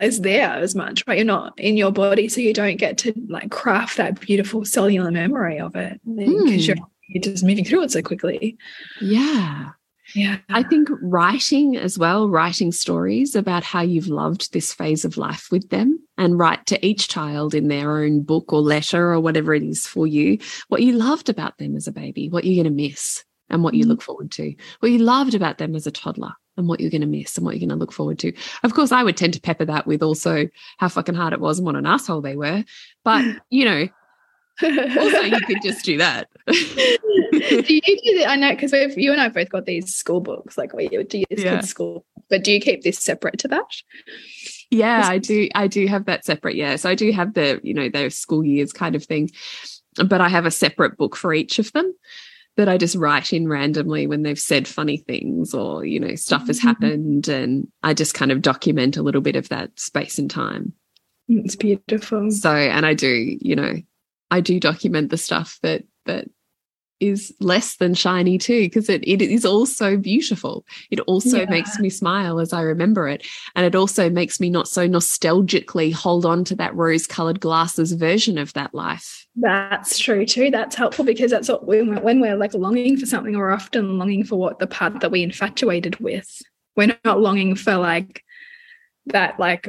as 0.00 0.20
there 0.20 0.50
as 0.50 0.76
much, 0.76 1.02
right? 1.08 1.18
You're 1.18 1.24
not 1.24 1.58
in 1.58 1.76
your 1.76 1.90
body, 1.90 2.28
so 2.28 2.40
you 2.40 2.54
don't 2.54 2.76
get 2.76 2.96
to 2.98 3.12
like 3.28 3.50
craft 3.50 3.96
that 3.96 4.20
beautiful 4.20 4.64
cellular 4.64 5.10
memory 5.10 5.58
of 5.58 5.74
it 5.74 6.00
because 6.06 6.68
you're, 6.68 6.76
you're 7.08 7.22
just 7.22 7.42
moving 7.42 7.64
through 7.64 7.82
it 7.82 7.90
so 7.90 8.00
quickly. 8.00 8.56
Yeah. 9.00 9.70
Yeah. 10.14 10.38
I 10.48 10.62
think 10.62 10.90
writing 11.02 11.76
as 11.76 11.98
well, 11.98 12.28
writing 12.28 12.70
stories 12.70 13.34
about 13.34 13.64
how 13.64 13.80
you've 13.80 14.06
loved 14.06 14.52
this 14.52 14.72
phase 14.72 15.04
of 15.04 15.16
life 15.16 15.48
with 15.50 15.68
them 15.70 15.98
and 16.16 16.38
write 16.38 16.66
to 16.66 16.86
each 16.86 17.08
child 17.08 17.52
in 17.52 17.66
their 17.66 17.98
own 17.98 18.22
book 18.22 18.52
or 18.52 18.60
letter 18.60 19.12
or 19.12 19.18
whatever 19.18 19.54
it 19.54 19.64
is 19.64 19.88
for 19.88 20.06
you, 20.06 20.38
what 20.68 20.82
you 20.82 20.92
loved 20.92 21.28
about 21.28 21.58
them 21.58 21.74
as 21.74 21.88
a 21.88 21.92
baby, 21.92 22.28
what 22.28 22.44
you're 22.44 22.62
going 22.62 22.76
to 22.76 22.82
miss 22.82 23.24
and 23.50 23.64
what 23.64 23.74
you 23.74 23.86
Mm. 23.86 23.88
look 23.88 24.02
forward 24.02 24.30
to, 24.30 24.54
what 24.78 24.92
you 24.92 24.98
loved 24.98 25.34
about 25.34 25.58
them 25.58 25.74
as 25.74 25.88
a 25.88 25.90
toddler 25.90 26.34
and 26.56 26.68
what 26.68 26.80
you're 26.80 26.90
going 26.90 27.00
to 27.00 27.06
miss 27.06 27.36
and 27.36 27.44
what 27.46 27.54
you're 27.54 27.60
going 27.66 27.68
to 27.70 27.80
look 27.80 27.92
forward 27.92 28.18
to. 28.20 28.32
Of 28.62 28.74
course, 28.74 28.92
I 28.92 29.02
would 29.02 29.16
tend 29.16 29.34
to 29.34 29.40
pepper 29.40 29.64
that 29.64 29.86
with 29.86 30.02
also 30.02 30.48
how 30.78 30.88
fucking 30.88 31.14
hard 31.14 31.32
it 31.32 31.40
was 31.40 31.58
and 31.58 31.66
what 31.66 31.76
an 31.76 31.86
asshole 31.86 32.20
they 32.20 32.36
were. 32.36 32.64
But, 33.04 33.24
you 33.50 33.64
know, 33.64 33.88
also 34.62 35.20
you 35.22 35.40
could 35.40 35.58
just 35.62 35.84
do 35.84 35.98
that. 35.98 36.28
do 36.46 36.54
you 37.74 37.80
do 37.80 38.18
that? 38.18 38.26
I 38.28 38.36
know 38.36 38.50
because 38.54 38.72
you 38.96 39.12
and 39.12 39.20
I 39.20 39.28
both 39.28 39.48
got 39.48 39.64
these 39.64 39.94
school 39.94 40.20
books, 40.20 40.58
like 40.58 40.72
we 40.74 40.88
do 40.88 41.18
your 41.18 41.26
Yeah. 41.30 41.56
kids' 41.56 41.68
school. 41.70 42.04
But 42.28 42.44
do 42.44 42.52
you 42.52 42.60
keep 42.60 42.82
this 42.82 42.98
separate 42.98 43.38
to 43.40 43.48
that? 43.48 43.64
Yeah, 44.70 45.06
I 45.06 45.18
do. 45.18 45.48
I 45.54 45.66
do 45.66 45.86
have 45.86 46.06
that 46.06 46.24
separate. 46.24 46.56
Yeah. 46.56 46.76
So 46.76 46.88
I 46.88 46.94
do 46.94 47.12
have 47.12 47.34
the, 47.34 47.60
you 47.62 47.74
know, 47.74 47.88
those 47.90 48.14
school 48.14 48.44
years 48.44 48.72
kind 48.72 48.94
of 48.94 49.04
thing, 49.04 49.30
but 50.06 50.20
I 50.22 50.28
have 50.28 50.46
a 50.46 50.50
separate 50.50 50.96
book 50.96 51.14
for 51.16 51.34
each 51.34 51.58
of 51.58 51.72
them 51.72 51.94
that 52.56 52.68
I 52.68 52.76
just 52.76 52.96
write 52.96 53.32
in 53.32 53.48
randomly 53.48 54.06
when 54.06 54.22
they've 54.22 54.38
said 54.38 54.68
funny 54.68 54.98
things 54.98 55.54
or, 55.54 55.84
you 55.84 55.98
know, 55.98 56.14
stuff 56.14 56.46
has 56.48 56.60
Mhm. 56.60 56.62
happened. 56.62 57.28
And 57.28 57.68
I 57.82 57.94
just 57.94 58.14
kind 58.14 58.30
of 58.30 58.42
document 58.42 58.96
a 58.96 59.02
little 59.02 59.22
bit 59.22 59.36
of 59.36 59.48
that 59.48 59.78
space 59.78 60.18
and 60.18 60.30
time. 60.30 60.72
It's 61.28 61.56
beautiful. 61.56 62.30
So, 62.30 62.52
and 62.54 62.84
I 62.84 62.92
do, 62.94 63.38
you 63.40 63.56
know, 63.56 63.74
I 64.30 64.40
do 64.40 64.60
document 64.60 65.10
the 65.10 65.16
stuff 65.16 65.58
that, 65.62 65.84
that, 66.06 66.28
is 67.00 67.34
less 67.40 67.78
than 67.78 67.94
shiny 67.94 68.38
too 68.38 68.60
because 68.60 68.88
it, 68.88 69.02
it 69.04 69.20
is 69.20 69.44
also 69.44 69.96
beautiful 69.96 70.64
it 70.92 71.00
also 71.00 71.38
Yeah. 71.40 71.46
makes 71.46 71.76
me 71.80 71.90
smile 71.90 72.38
as 72.38 72.52
i 72.52 72.60
remember 72.60 73.08
it 73.08 73.26
and 73.56 73.66
it 73.66 73.74
also 73.74 74.08
makes 74.08 74.38
me 74.38 74.48
not 74.48 74.68
so 74.68 74.86
nostalgically 74.86 75.92
hold 75.92 76.24
on 76.24 76.44
to 76.44 76.54
that 76.54 76.72
rose 76.76 77.08
colored 77.08 77.40
glasses 77.40 77.90
version 77.90 78.38
of 78.38 78.52
that 78.52 78.72
life 78.72 79.21
That's 79.36 79.98
true 79.98 80.26
too. 80.26 80.50
That's 80.50 80.76
helpful 80.76 81.04
because 81.04 81.30
that's 81.30 81.48
what 81.48 81.66
when 81.66 81.88
we're, 81.88 82.00
when 82.00 82.20
we're 82.20 82.36
like 82.36 82.52
longing 82.54 82.98
for 82.98 83.06
something, 83.06 83.36
we're 83.36 83.52
often 83.52 83.98
longing 83.98 84.24
for 84.24 84.36
what 84.36 84.58
the 84.58 84.66
part 84.66 85.00
that 85.00 85.10
we 85.10 85.22
infatuated 85.22 85.96
with. 86.00 86.42
We're 86.76 86.96
not 87.04 87.20
longing 87.20 87.54
for 87.54 87.76
like 87.76 88.24
that 89.06 89.40
like 89.40 89.68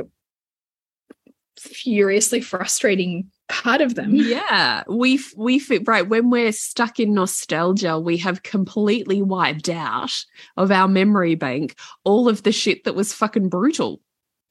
furiously 1.60 2.41
frustrating 2.41 3.30
part 3.47 3.82
of 3.82 3.95
them. 3.95 4.12
yeah 4.15 4.84
we 4.89 5.19
we 5.38 5.60
fit 5.60 5.84
right 5.88 6.10
when 6.10 6.30
we're 6.30 6.52
stuck 6.52 6.99
in 6.99 7.13
nostalgia 7.13 7.99
we 7.99 8.17
have 8.17 8.43
completely 8.43 9.21
wiped 9.21 9.69
out 9.69 10.26
of 10.58 10.71
our 10.71 10.88
memory 10.88 11.36
bank 11.36 11.76
all 12.04 12.28
of 12.28 12.43
the 12.43 12.52
shit 12.52 12.84
that 12.84 12.95
was 12.95 13.13
fucking 13.13 13.49
brutal 13.49 14.02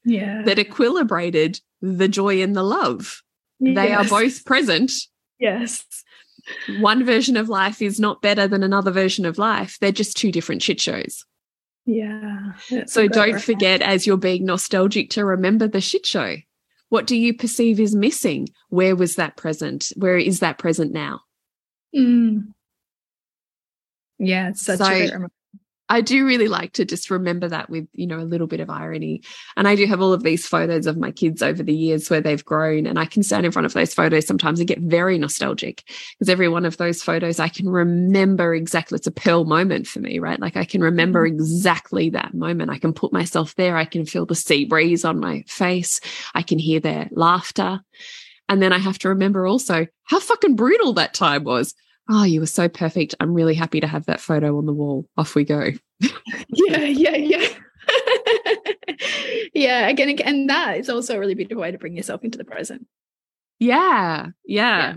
Yeah. 0.05 0.43
that 0.43 0.57
equilibrated 0.57 1.59
the 1.81 2.07
joy 2.07 2.41
and 2.41 2.55
the 2.55 2.63
love 2.63 3.21
they 3.59 3.91
are 3.93 4.05
both 4.05 4.45
present 4.45 4.91
Yes. 5.39 5.85
one 6.79 7.05
version 7.05 7.37
of 7.37 7.49
life 7.49 7.81
is 7.81 7.99
not 7.99 8.21
better 8.21 8.47
than 8.47 8.63
another 8.63 8.91
version 8.91 9.25
of 9.25 9.37
life. 9.37 9.77
They're 9.79 9.91
just 9.91 10.17
two 10.17 10.31
different 10.31 10.61
shit 10.61 10.79
shows. 10.81 11.25
Yeah. 11.85 12.53
So 12.85 13.07
don't 13.07 13.25
reference. 13.25 13.43
forget, 13.43 13.81
as 13.81 14.07
you're 14.07 14.17
being 14.17 14.45
nostalgic, 14.45 15.09
to 15.11 15.25
remember 15.25 15.67
the 15.67 15.81
shit 15.81 16.05
show. 16.05 16.37
What 16.89 17.07
do 17.07 17.15
you 17.17 17.33
perceive 17.33 17.79
is 17.79 17.95
missing? 17.95 18.47
Where 18.69 18.95
was 18.95 19.15
that 19.15 19.35
present? 19.35 19.91
Where 19.95 20.17
is 20.17 20.39
that 20.39 20.57
present 20.59 20.93
now? 20.93 21.21
Mm. 21.95 22.53
Yeah, 24.19 24.49
it's 24.49 24.61
such 24.61 24.79
So- 24.79 24.85
a 24.85 24.99
reminder. 24.99 25.31
I 25.93 26.01
do 26.01 26.25
really 26.25 26.47
like 26.47 26.73
to 26.73 26.85
just 26.85 27.11
remember 27.11 27.47
that 27.47 27.69
with, 27.69 27.87
you 27.93 28.07
know, 28.07 28.17
a 28.17 28.25
little 28.25 28.47
bit 28.47 28.59
of 28.59 28.71
irony. 28.71 29.21
And 29.55 29.67
I 29.67 29.75
do 29.75 29.85
have 29.85 30.01
all 30.01 30.11
of 30.11 30.23
these 30.23 30.47
photos 30.47 30.87
of 30.87 30.97
my 30.97 31.11
kids 31.11 31.43
over 31.43 31.61
the 31.61 31.71
years 31.71 32.09
where 32.09 32.19
they've 32.19 32.43
grown. 32.43 32.87
And 32.87 32.97
I 32.97 33.05
can 33.05 33.21
stand 33.21 33.45
in 33.45 33.51
front 33.51 33.67
of 33.67 33.73
those 33.73 33.93
photos 33.93 34.25
sometimes 34.25 34.57
and 34.57 34.67
get 34.67 34.79
very 34.79 35.19
nostalgic 35.19 35.83
because 36.17 36.29
every 36.29 36.49
one 36.49 36.65
of 36.65 36.77
those 36.77 37.03
photos 37.03 37.39
I 37.39 37.47
can 37.47 37.69
remember 37.69 38.55
exactly. 38.55 38.95
It's 38.95 39.05
a 39.05 39.11
pearl 39.11 39.45
moment 39.45 39.85
for 39.85 39.99
me, 39.99 40.17
right? 40.17 40.39
Like 40.39 40.57
I 40.57 40.65
can 40.65 40.81
remember 40.81 41.27
mm-hmm. 41.27 41.35
exactly 41.35 42.09
that 42.09 42.33
moment. 42.33 42.71
I 42.71 42.79
can 42.79 42.93
put 42.93 43.13
myself 43.13 43.53
there. 43.53 43.77
I 43.77 43.85
can 43.85 44.03
feel 44.03 44.25
the 44.25 44.33
sea 44.33 44.65
breeze 44.65 45.05
on 45.05 45.19
my 45.19 45.43
face. 45.47 45.99
I 46.33 46.41
can 46.41 46.57
hear 46.57 46.79
their 46.79 47.07
laughter. 47.11 47.81
And 48.49 48.63
then 48.63 48.73
I 48.73 48.79
have 48.79 48.97
to 48.99 49.09
remember 49.09 49.45
also 49.45 49.85
how 50.05 50.19
fucking 50.19 50.55
brutal 50.55 50.93
that 50.93 51.13
time 51.13 51.43
was. 51.43 51.75
Oh, 52.09 52.23
you 52.23 52.39
were 52.41 52.45
so 52.45 52.67
perfect. 52.67 53.15
I'm 53.19 53.33
really 53.33 53.55
happy 53.55 53.79
to 53.79 53.87
have 53.87 54.05
that 54.07 54.19
photo 54.19 54.57
on 54.57 54.65
the 54.65 54.73
wall. 54.73 55.07
Off 55.17 55.35
we 55.35 55.45
go. 55.45 55.69
Yeah, 56.49 56.79
yeah, 56.79 57.15
yeah. 57.15 57.47
yeah, 59.53 59.87
again, 59.87 60.09
again, 60.09 60.27
and 60.27 60.49
that 60.49 60.77
is 60.77 60.89
also 60.89 61.15
a 61.15 61.19
really 61.19 61.35
beautiful 61.35 61.61
way 61.61 61.71
to 61.71 61.77
bring 61.77 61.95
yourself 61.95 62.23
into 62.23 62.37
the 62.37 62.43
present. 62.45 62.87
Yeah, 63.59 64.27
yeah. 64.45 64.95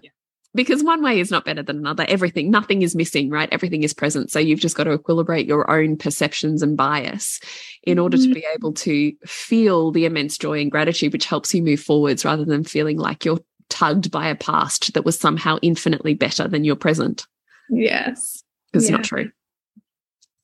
Because 0.54 0.82
one 0.82 1.02
way 1.02 1.20
is 1.20 1.30
not 1.30 1.44
better 1.44 1.62
than 1.62 1.76
another. 1.78 2.06
Everything, 2.08 2.50
nothing 2.50 2.80
is 2.80 2.96
missing, 2.96 3.28
right? 3.28 3.48
Everything 3.52 3.82
is 3.82 3.92
present. 3.92 4.30
So 4.30 4.38
you've 4.38 4.60
just 4.60 4.74
got 4.74 4.84
to 4.84 4.96
equilibrate 4.96 5.46
your 5.46 5.70
own 5.70 5.98
perceptions 5.98 6.62
and 6.62 6.76
bias 6.78 7.40
in 7.82 7.98
order 7.98 8.16
to 8.16 8.22
Mhm. 8.28 8.34
be 8.34 8.46
able 8.54 8.72
to 8.72 9.12
feel 9.26 9.90
the 9.90 10.06
immense 10.06 10.38
joy 10.38 10.60
and 10.60 10.70
gratitude, 10.70 11.12
which 11.12 11.26
helps 11.26 11.54
you 11.54 11.62
move 11.62 11.80
forwards 11.80 12.24
rather 12.24 12.46
than 12.46 12.64
feeling 12.64 12.96
like 12.98 13.24
you're 13.24 13.40
tugged 13.68 14.10
by 14.10 14.28
a 14.28 14.34
past 14.34 14.94
that 14.94 15.04
was 15.04 15.18
somehow 15.18 15.58
infinitely 15.62 16.14
better 16.14 16.48
than 16.48 16.64
your 16.64 16.76
present. 16.76 17.26
Yes. 17.70 18.42
Because 18.72 18.88
yeah. 18.88 18.96
it's 18.96 18.98
not 18.98 19.04
true. 19.04 19.30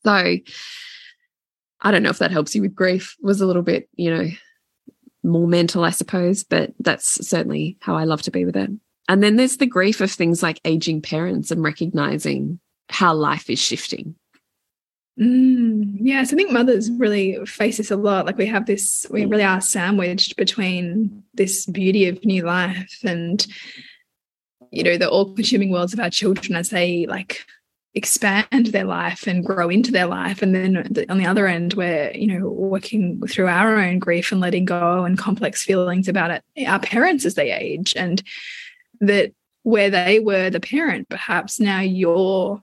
So 0.04 0.36
I 1.80 1.90
don't 1.90 2.02
know 2.02 2.10
if 2.10 2.18
that 2.18 2.30
helps 2.30 2.54
you 2.54 2.62
with 2.62 2.74
grief. 2.74 3.16
It 3.22 3.26
was 3.26 3.40
a 3.40 3.46
little 3.46 3.62
bit, 3.62 3.88
you 3.94 4.14
know, 4.14 4.28
more 5.22 5.46
mental, 5.46 5.84
I 5.84 5.90
suppose, 5.90 6.44
but 6.44 6.72
that's 6.80 7.26
certainly 7.26 7.76
how 7.80 7.96
I 7.96 8.04
love 8.04 8.22
to 8.22 8.30
be 8.30 8.44
with 8.44 8.56
it. 8.56 8.70
And 9.08 9.22
then 9.22 9.36
there's 9.36 9.56
the 9.56 9.66
grief 9.66 10.00
of 10.00 10.10
things 10.10 10.42
like 10.42 10.60
aging 10.64 11.02
parents 11.02 11.50
and 11.50 11.62
recognizing 11.62 12.60
how 12.88 13.14
life 13.14 13.50
is 13.50 13.58
shifting. 13.58 14.14
Mm, 15.20 15.98
yes, 16.00 16.32
I 16.32 16.36
think 16.36 16.50
mothers 16.50 16.90
really 16.90 17.44
face 17.44 17.76
this 17.76 17.90
a 17.90 17.96
lot. 17.96 18.24
Like 18.24 18.38
we 18.38 18.46
have 18.46 18.66
this, 18.66 19.06
we 19.10 19.26
really 19.26 19.44
are 19.44 19.60
sandwiched 19.60 20.36
between 20.36 21.22
this 21.34 21.66
beauty 21.66 22.08
of 22.08 22.24
new 22.24 22.44
life 22.44 22.98
and, 23.04 23.46
you 24.70 24.82
know, 24.82 24.96
the 24.96 25.10
all-consuming 25.10 25.70
worlds 25.70 25.92
of 25.92 26.00
our 26.00 26.08
children 26.08 26.56
as 26.56 26.70
they 26.70 27.04
like 27.06 27.44
expand 27.94 28.66
their 28.68 28.86
life 28.86 29.26
and 29.26 29.44
grow 29.44 29.68
into 29.68 29.92
their 29.92 30.06
life. 30.06 30.40
And 30.40 30.54
then 30.54 31.06
on 31.10 31.18
the 31.18 31.26
other 31.26 31.46
end, 31.46 31.74
we're, 31.74 32.10
you 32.12 32.26
know, 32.26 32.48
working 32.48 33.20
through 33.26 33.48
our 33.48 33.76
own 33.78 33.98
grief 33.98 34.32
and 34.32 34.40
letting 34.40 34.64
go 34.64 35.04
and 35.04 35.18
complex 35.18 35.62
feelings 35.62 36.08
about 36.08 36.30
it, 36.30 36.42
our 36.66 36.80
parents 36.80 37.26
as 37.26 37.34
they 37.34 37.52
age. 37.52 37.92
And 37.96 38.22
that 39.00 39.32
where 39.62 39.90
they 39.90 40.20
were 40.20 40.48
the 40.48 40.58
parent, 40.58 41.10
perhaps 41.10 41.60
now 41.60 41.80
you're 41.80 42.62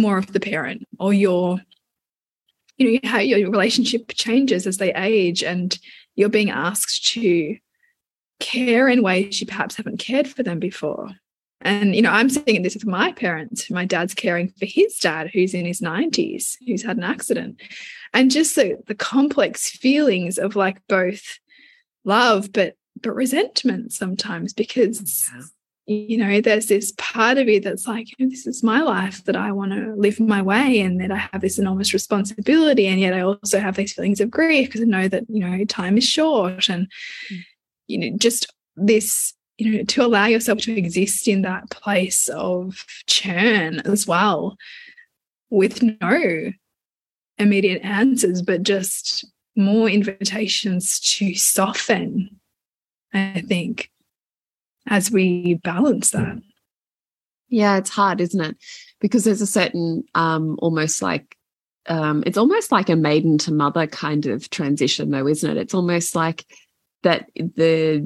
more 0.00 0.18
of 0.18 0.32
the 0.32 0.40
parent 0.40 0.86
or 0.98 1.12
you're 1.12 1.60
you 2.76 2.92
know 2.92 2.98
how 3.04 3.18
your 3.18 3.50
relationship 3.50 4.10
changes 4.14 4.66
as 4.66 4.78
they 4.78 4.92
age 4.94 5.44
and 5.44 5.78
you're 6.16 6.30
being 6.30 6.50
asked 6.50 7.06
to 7.12 7.56
care 8.38 8.88
in 8.88 9.02
ways 9.02 9.40
you 9.40 9.46
perhaps 9.46 9.76
haven't 9.76 9.98
cared 9.98 10.26
for 10.26 10.42
them 10.42 10.58
before. 10.58 11.10
And 11.62 11.94
you 11.94 12.00
know 12.00 12.10
i'm 12.10 12.30
seeing 12.30 12.62
this 12.62 12.74
with 12.74 12.86
my 12.86 13.12
parents. 13.12 13.70
My 13.70 13.84
dad's 13.84 14.14
caring 14.14 14.48
for 14.48 14.64
his 14.64 14.96
dad 14.96 15.30
who's 15.32 15.52
in 15.52 15.66
his 15.66 15.82
90s 15.82 16.56
who's 16.66 16.82
had 16.82 16.96
an 16.96 17.04
accident. 17.04 17.60
And 18.14 18.30
just 18.30 18.56
the, 18.56 18.78
the 18.86 18.94
complex 18.94 19.70
feelings 19.70 20.38
of 20.38 20.56
like 20.56 20.78
both 20.88 21.38
love 22.04 22.50
but 22.50 22.76
but 23.00 23.14
resentment 23.14 23.92
sometimes 23.92 24.54
because 24.54 25.28
yeah 25.34 25.42
you 25.90 26.16
know, 26.16 26.40
there's 26.40 26.66
this 26.66 26.92
part 26.98 27.36
of 27.36 27.48
you 27.48 27.58
that's 27.58 27.88
like, 27.88 28.06
this 28.20 28.46
is 28.46 28.62
my 28.62 28.80
life 28.80 29.24
that 29.24 29.34
I 29.34 29.50
want 29.50 29.72
to 29.72 29.92
live 29.96 30.20
my 30.20 30.40
way 30.40 30.80
and 30.80 31.00
that 31.00 31.10
I 31.10 31.28
have 31.32 31.40
this 31.40 31.58
enormous 31.58 31.92
responsibility. 31.92 32.86
And 32.86 33.00
yet 33.00 33.12
I 33.12 33.22
also 33.22 33.58
have 33.58 33.74
these 33.74 33.94
feelings 33.94 34.20
of 34.20 34.30
grief 34.30 34.68
because 34.68 34.82
I 34.82 34.84
know 34.84 35.08
that, 35.08 35.24
you 35.28 35.40
know, 35.40 35.64
time 35.64 35.98
is 35.98 36.06
short 36.06 36.68
and, 36.68 36.86
mm. 37.28 37.40
you 37.88 37.98
know, 37.98 38.16
just 38.16 38.54
this, 38.76 39.34
you 39.58 39.78
know, 39.78 39.82
to 39.82 40.04
allow 40.04 40.26
yourself 40.26 40.60
to 40.60 40.78
exist 40.78 41.26
in 41.26 41.42
that 41.42 41.70
place 41.70 42.28
of 42.28 42.84
churn 43.08 43.80
as 43.80 44.06
well 44.06 44.56
with 45.50 45.82
no 45.82 46.52
immediate 47.36 47.82
answers, 47.82 48.42
but 48.42 48.62
just 48.62 49.24
more 49.56 49.88
invitations 49.90 51.00
to 51.00 51.34
soften, 51.34 52.38
I 53.12 53.42
think 53.44 53.90
as 54.86 55.10
we 55.10 55.54
balance 55.54 56.10
that. 56.10 56.40
Yeah, 57.48 57.76
it's 57.78 57.90
hard, 57.90 58.20
isn't 58.20 58.40
it? 58.40 58.56
Because 59.00 59.24
there's 59.24 59.42
a 59.42 59.46
certain 59.46 60.04
um 60.14 60.56
almost 60.60 61.02
like 61.02 61.36
um 61.86 62.22
it's 62.26 62.38
almost 62.38 62.70
like 62.70 62.88
a 62.88 62.96
maiden 62.96 63.38
to 63.38 63.52
mother 63.52 63.86
kind 63.86 64.26
of 64.26 64.50
transition 64.50 65.10
though, 65.10 65.26
isn't 65.26 65.50
it? 65.50 65.56
It's 65.56 65.74
almost 65.74 66.14
like 66.14 66.44
that 67.02 67.30
the 67.34 68.04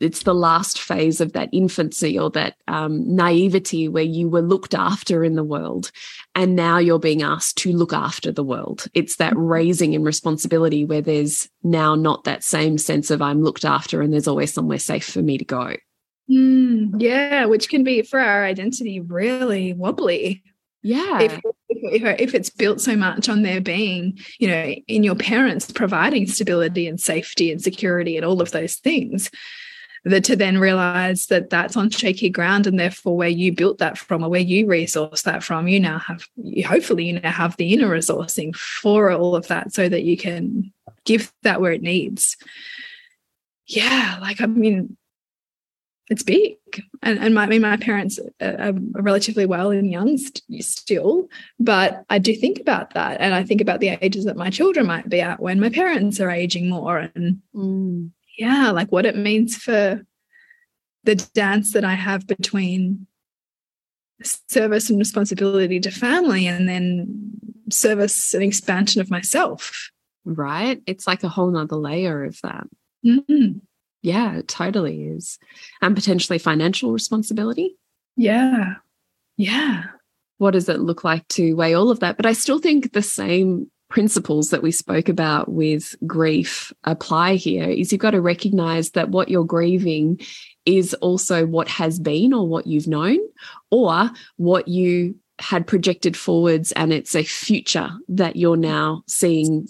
it's 0.00 0.24
the 0.24 0.34
last 0.34 0.78
phase 0.78 1.20
of 1.20 1.32
that 1.32 1.48
infancy 1.52 2.18
or 2.18 2.30
that 2.30 2.56
um, 2.68 3.14
naivety 3.14 3.88
where 3.88 4.02
you 4.02 4.28
were 4.28 4.42
looked 4.42 4.74
after 4.74 5.24
in 5.24 5.34
the 5.34 5.44
world 5.44 5.90
and 6.34 6.54
now 6.54 6.78
you're 6.78 6.98
being 6.98 7.22
asked 7.22 7.56
to 7.56 7.72
look 7.72 7.92
after 7.92 8.30
the 8.30 8.44
world 8.44 8.86
it's 8.92 9.16
that 9.16 9.32
mm-hmm. 9.32 9.46
raising 9.46 9.94
in 9.94 10.02
responsibility 10.02 10.84
where 10.84 11.00
there's 11.00 11.48
now 11.62 11.94
not 11.94 12.24
that 12.24 12.44
same 12.44 12.76
sense 12.76 13.10
of 13.10 13.22
i'm 13.22 13.42
looked 13.42 13.64
after 13.64 14.02
and 14.02 14.12
there's 14.12 14.28
always 14.28 14.52
somewhere 14.52 14.78
safe 14.78 15.06
for 15.06 15.22
me 15.22 15.38
to 15.38 15.44
go 15.44 15.74
Mm, 16.30 17.00
yeah, 17.00 17.44
which 17.46 17.68
can 17.68 17.84
be 17.84 18.02
for 18.02 18.18
our 18.18 18.44
identity 18.44 19.00
really 19.00 19.72
wobbly. 19.72 20.42
Yeah. 20.82 21.20
If, 21.20 21.40
if, 21.68 22.20
if, 22.20 22.34
it's 22.34 22.50
built 22.50 22.80
so 22.80 22.94
much 22.94 23.28
on 23.28 23.42
there 23.42 23.60
being, 23.60 24.18
you 24.38 24.48
know, 24.48 24.74
in 24.86 25.02
your 25.02 25.14
parents 25.14 25.70
providing 25.70 26.26
stability 26.26 26.86
and 26.86 27.00
safety 27.00 27.50
and 27.50 27.62
security 27.62 28.16
and 28.16 28.24
all 28.24 28.42
of 28.42 28.50
those 28.50 28.76
things, 28.76 29.30
that 30.04 30.24
to 30.24 30.36
then 30.36 30.58
realize 30.58 31.26
that 31.26 31.48
that's 31.48 31.76
on 31.76 31.88
shaky 31.88 32.28
ground 32.28 32.66
and 32.66 32.78
therefore 32.78 33.16
where 33.16 33.28
you 33.28 33.52
built 33.52 33.78
that 33.78 33.96
from 33.96 34.22
or 34.22 34.28
where 34.28 34.40
you 34.40 34.66
resource 34.66 35.22
that 35.22 35.42
from, 35.42 35.66
you 35.66 35.80
now 35.80 35.98
have, 35.98 36.28
you, 36.36 36.66
hopefully, 36.66 37.04
you 37.06 37.18
now 37.18 37.32
have 37.32 37.56
the 37.56 37.72
inner 37.72 37.88
resourcing 37.88 38.54
for 38.54 39.10
all 39.10 39.34
of 39.34 39.48
that 39.48 39.72
so 39.72 39.88
that 39.88 40.02
you 40.02 40.16
can 40.16 40.70
give 41.04 41.32
that 41.42 41.60
where 41.62 41.72
it 41.72 41.82
needs. 41.82 42.36
Yeah, 43.66 44.18
like, 44.20 44.42
I 44.42 44.46
mean, 44.46 44.98
it's 46.08 46.22
big. 46.22 46.56
And, 47.02 47.18
and 47.18 47.34
my, 47.34 47.44
I 47.44 47.46
mean, 47.46 47.62
my 47.62 47.76
parents 47.76 48.18
are, 48.40 48.72
relatively 48.92 49.46
well 49.46 49.70
and 49.70 49.90
young 49.90 50.18
st 50.18 50.42
still, 50.60 51.28
but 51.58 52.04
I 52.10 52.18
do 52.18 52.34
think 52.34 52.60
about 52.60 52.94
that. 52.94 53.20
And 53.20 53.34
I 53.34 53.42
think 53.42 53.60
about 53.60 53.80
the 53.80 53.96
ages 54.02 54.24
that 54.26 54.36
my 54.36 54.50
children 54.50 54.86
might 54.86 55.08
be 55.08 55.20
at 55.20 55.40
when 55.40 55.60
my 55.60 55.70
parents 55.70 56.20
are 56.20 56.30
aging 56.30 56.68
more. 56.68 57.10
And 57.14 57.40
mm. 57.54 58.10
yeah, 58.38 58.70
like 58.70 58.92
what 58.92 59.06
it 59.06 59.16
means 59.16 59.56
for 59.56 60.02
the 61.04 61.14
dance 61.34 61.72
that 61.72 61.84
I 61.84 61.94
have 61.94 62.26
between 62.26 63.06
service 64.22 64.90
and 64.90 64.98
responsibility 64.98 65.80
to 65.80 65.90
family 65.90 66.46
and 66.46 66.68
then 66.68 67.32
service 67.70 68.34
and 68.34 68.42
expansion 68.42 69.00
of 69.00 69.10
myself. 69.10 69.90
Right. 70.24 70.82
It's 70.86 71.06
like 71.06 71.22
a 71.22 71.28
whole 71.28 71.50
nother 71.50 71.76
layer 71.76 72.24
of 72.24 72.40
that. 72.42 72.66
Mm 73.04 73.24
-hmm. 73.28 73.60
Yeah, 74.04 74.36
it 74.36 74.48
totally 74.48 75.04
is. 75.04 75.38
And 75.80 75.96
potentially 75.96 76.38
financial 76.38 76.92
responsibility. 76.92 77.76
Yeah. 78.16 78.74
Yeah. 79.38 79.84
What 80.36 80.50
does 80.50 80.68
it 80.68 80.80
look 80.80 81.04
like 81.04 81.26
to 81.28 81.54
weigh 81.54 81.72
all 81.72 81.90
of 81.90 82.00
that? 82.00 82.18
But 82.18 82.26
I 82.26 82.34
still 82.34 82.58
think 82.58 82.92
the 82.92 83.00
same 83.00 83.70
principles 83.88 84.50
that 84.50 84.62
we 84.62 84.72
spoke 84.72 85.08
about 85.08 85.50
with 85.50 85.96
grief 86.06 86.70
apply 86.84 87.36
here 87.36 87.64
is 87.64 87.92
you've 87.92 88.00
got 88.00 88.10
to 88.10 88.20
recognize 88.20 88.90
that 88.90 89.08
what 89.08 89.30
you're 89.30 89.42
grieving 89.42 90.20
is 90.66 90.92
also 90.94 91.46
what 91.46 91.68
has 91.68 91.98
been 91.98 92.34
or 92.34 92.46
what 92.46 92.66
you've 92.66 92.86
known 92.86 93.18
or 93.70 94.10
what 94.36 94.68
you 94.68 95.14
had 95.38 95.66
projected 95.66 96.14
forwards 96.14 96.72
and 96.72 96.92
it's 96.92 97.14
a 97.14 97.24
future 97.24 97.90
that 98.08 98.36
you're 98.36 98.56
now 98.56 99.02
seeing 99.06 99.66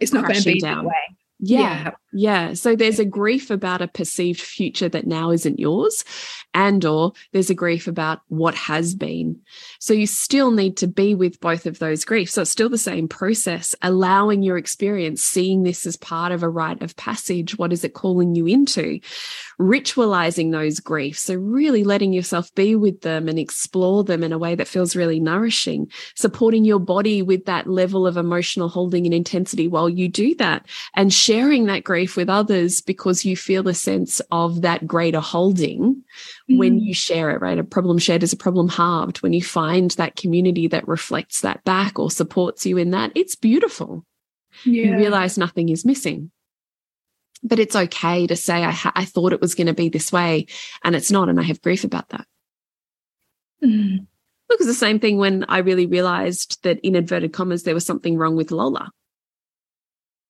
it's 0.00 0.12
not 0.12 0.24
going 0.26 0.40
to 0.40 0.52
be 0.52 0.60
down. 0.60 0.84
that 0.84 0.88
way 0.88 1.16
yeah, 1.40 1.90
yeah. 2.16 2.54
So 2.54 2.76
there's 2.76 3.00
a 3.00 3.04
grief 3.04 3.50
about 3.50 3.82
a 3.82 3.88
perceived 3.88 4.40
future 4.40 4.88
that 4.88 5.04
now 5.04 5.32
isn't 5.32 5.58
yours 5.58 6.04
and 6.54 6.84
or 6.84 7.12
there's 7.32 7.50
a 7.50 7.54
grief 7.54 7.88
about 7.88 8.20
what 8.28 8.54
has 8.54 8.94
been. 8.94 9.40
So 9.80 9.92
you 9.92 10.06
still 10.06 10.52
need 10.52 10.76
to 10.76 10.86
be 10.86 11.16
with 11.16 11.40
both 11.40 11.66
of 11.66 11.80
those 11.80 12.04
griefs. 12.04 12.34
So 12.34 12.42
it's 12.42 12.52
still 12.52 12.68
the 12.68 12.78
same 12.78 13.08
process, 13.08 13.74
allowing 13.82 14.44
your 14.44 14.56
experience, 14.56 15.24
seeing 15.24 15.64
this 15.64 15.86
as 15.86 15.96
part 15.96 16.30
of 16.30 16.44
a 16.44 16.48
rite 16.48 16.82
of 16.82 16.96
passage. 16.96 17.58
What 17.58 17.72
is 17.72 17.82
it 17.82 17.94
calling 17.94 18.36
you 18.36 18.46
into? 18.46 19.00
Ritualizing 19.58 20.52
those 20.52 20.78
griefs. 20.78 21.22
So 21.22 21.34
really 21.34 21.82
letting 21.82 22.12
yourself 22.12 22.54
be 22.54 22.76
with 22.76 23.00
them 23.00 23.28
and 23.28 23.40
explore 23.40 24.04
them 24.04 24.22
in 24.22 24.32
a 24.32 24.38
way 24.38 24.54
that 24.54 24.68
feels 24.68 24.94
really 24.94 25.18
nourishing, 25.18 25.90
supporting 26.14 26.64
your 26.64 26.78
body 26.78 27.22
with 27.22 27.46
that 27.46 27.66
level 27.66 28.06
of 28.06 28.16
emotional 28.16 28.68
holding 28.68 29.04
and 29.04 29.14
intensity 29.14 29.66
while 29.66 29.88
you 29.88 30.08
do 30.08 30.36
that 30.36 30.66
and 30.94 31.12
sharing 31.12 31.66
that 31.66 31.82
grief 31.82 32.03
with 32.06 32.28
others 32.28 32.80
because 32.80 33.24
you 33.24 33.36
feel 33.36 33.68
a 33.68 33.74
sense 33.74 34.20
of 34.30 34.62
that 34.62 34.86
greater 34.86 35.20
holding 35.20 36.02
mm. 36.50 36.58
when 36.58 36.78
you 36.78 36.94
share 36.94 37.30
it, 37.30 37.40
right? 37.40 37.58
A 37.58 37.64
problem 37.64 37.98
shared 37.98 38.22
is 38.22 38.32
a 38.32 38.36
problem 38.36 38.68
halved. 38.68 39.18
When 39.18 39.32
you 39.32 39.42
find 39.42 39.90
that 39.92 40.16
community 40.16 40.68
that 40.68 40.86
reflects 40.86 41.40
that 41.40 41.64
back 41.64 41.98
or 41.98 42.10
supports 42.10 42.64
you 42.66 42.76
in 42.76 42.90
that, 42.90 43.12
it's 43.14 43.34
beautiful. 43.34 44.04
Yeah. 44.64 44.84
You 44.84 44.96
realize 44.96 45.38
nothing 45.38 45.68
is 45.68 45.84
missing. 45.84 46.30
But 47.42 47.58
it's 47.58 47.76
okay 47.76 48.26
to 48.26 48.36
say, 48.36 48.64
I, 48.64 48.76
I 48.94 49.04
thought 49.04 49.32
it 49.32 49.40
was 49.40 49.54
going 49.54 49.66
to 49.66 49.74
be 49.74 49.88
this 49.88 50.12
way 50.12 50.46
and 50.82 50.96
it's 50.96 51.10
not. 51.10 51.28
And 51.28 51.38
I 51.38 51.42
have 51.42 51.60
grief 51.60 51.84
about 51.84 52.08
that. 52.10 52.26
Mm. 53.62 54.06
Look, 54.48 54.60
it's 54.60 54.66
the 54.66 54.74
same 54.74 54.98
thing 54.98 55.18
when 55.18 55.44
I 55.48 55.58
really 55.58 55.86
realized 55.86 56.62
that 56.62 56.78
in 56.80 56.94
inverted 56.96 57.32
commas, 57.32 57.62
there 57.62 57.74
was 57.74 57.86
something 57.86 58.16
wrong 58.16 58.36
with 58.36 58.50
Lola. 58.50 58.90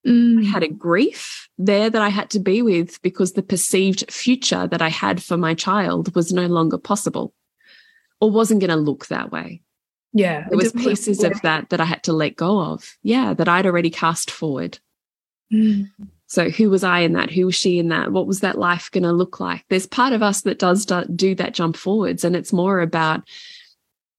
Mm. 0.07 0.45
I 0.45 0.49
had 0.49 0.63
a 0.63 0.69
grief 0.69 1.49
there 1.57 1.89
that 1.89 2.03
I 2.03 2.11
had 2.11 2.31
to 2.31 2.39
be 2.39 2.63
with 2.63 3.01
because 3.03 3.33
the 3.33 3.43
perceived 3.43 4.11
future 4.11 4.67
that 4.67 4.83
I 4.83 4.89
had 4.89 5.23
for 5.23 5.37
my 5.37 5.55
child 5.55 6.15
was 6.15 6.33
no 6.33 6.47
longer 6.47 6.79
possible 6.79 7.33
or 8.21 8.31
wasn't 8.31 8.61
going 8.61 8.71
to 8.71 8.77
look 8.77 9.07
that 9.07 9.33
way. 9.33 9.63
Yeah. 10.13 10.47
There 10.49 10.59
was 10.59 10.73
pieces 10.73 11.25
of 11.25 11.41
that 11.43 11.71
that 11.71 11.81
I 11.81 11.85
had 11.85 12.05
to 12.05 12.13
let 12.13 12.37
go 12.37 12.61
of. 12.61 12.97
Yeah, 13.03 13.35
that 13.35 13.49
I'd 13.49 13.67
already 13.67 13.91
cast 13.91 14.31
forward. 14.31 14.79
Mm. 15.53 15.91
So 16.27 16.51
who 16.51 16.71
was 16.71 16.85
I 16.85 17.01
in 17.01 17.13
that? 17.15 17.31
Who 17.31 17.47
was 17.47 17.55
she 17.55 17.79
in 17.79 17.89
that? 17.89 18.13
What 18.13 18.27
was 18.27 18.41
that 18.41 18.59
life 18.59 18.91
going 18.91 19.05
to 19.05 19.13
look 19.13 19.41
like? 19.41 19.65
There's 19.69 19.87
part 19.87 20.13
of 20.13 20.23
us 20.23 20.43
that 20.43 20.59
does 20.59 20.87
do 20.87 21.35
that 21.35 21.55
jump 21.55 21.77
forwards 21.77 22.25
and 22.25 22.37
it's 22.37 22.53
more 22.53 22.81
about 22.81 23.23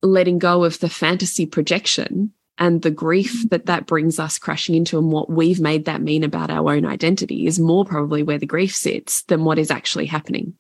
letting 0.02 0.40
go 0.40 0.64
of 0.64 0.80
the 0.80 0.90
fantasy 0.90 1.46
projection 1.46 2.32
and 2.58 2.82
the 2.82 2.92
grief 2.92 3.50
that 3.50 3.66
that 3.66 3.86
brings 3.86 4.20
us 4.20 4.38
crashing 4.38 4.76
into 4.76 4.98
and 4.98 5.12
what 5.12 5.30
we've 5.30 5.60
made 5.60 5.86
that 5.86 6.02
mean 6.02 6.24
about 6.24 6.50
our 6.50 6.74
own 6.74 6.86
identity 6.86 7.48
is 7.48 7.60
more 7.60 7.84
probably 7.84 8.24
where 8.24 8.38
the 8.38 8.46
grief 8.46 8.74
sits 8.74 9.24
than 9.24 9.44
what 9.44 9.60
is 9.60 9.72
actually 9.72 10.06
happening. 10.06 10.54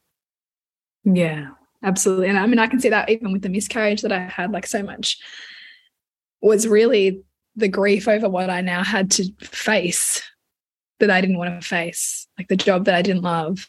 Yeah, 1.05 1.49
absolutely. 1.83 2.27
And 2.27 2.37
I 2.37 2.47
mean, 2.47 2.59
I 2.59 2.67
can 2.67 2.79
see 2.79 2.89
that 2.89 3.09
even 3.09 3.31
with 3.31 3.43
the 3.43 3.49
miscarriage 3.49 4.01
that 4.01 4.11
I 4.11 4.19
had, 4.19 4.51
like 4.51 4.67
so 4.67 4.83
much 4.83 5.19
was 6.41 6.67
really 6.67 7.21
the 7.55 7.67
grief 7.69 8.07
over 8.07 8.27
what 8.27 8.49
I 8.49 8.61
now 8.61 8.83
had 8.83 9.11
to 9.11 9.31
face 9.39 10.21
that 10.99 11.09
I 11.09 11.21
didn't 11.21 11.37
want 11.37 11.61
to 11.61 11.67
face, 11.67 12.27
like 12.37 12.47
the 12.47 12.57
job 12.57 12.85
that 12.85 12.95
I 12.95 13.01
didn't 13.01 13.21
love, 13.21 13.67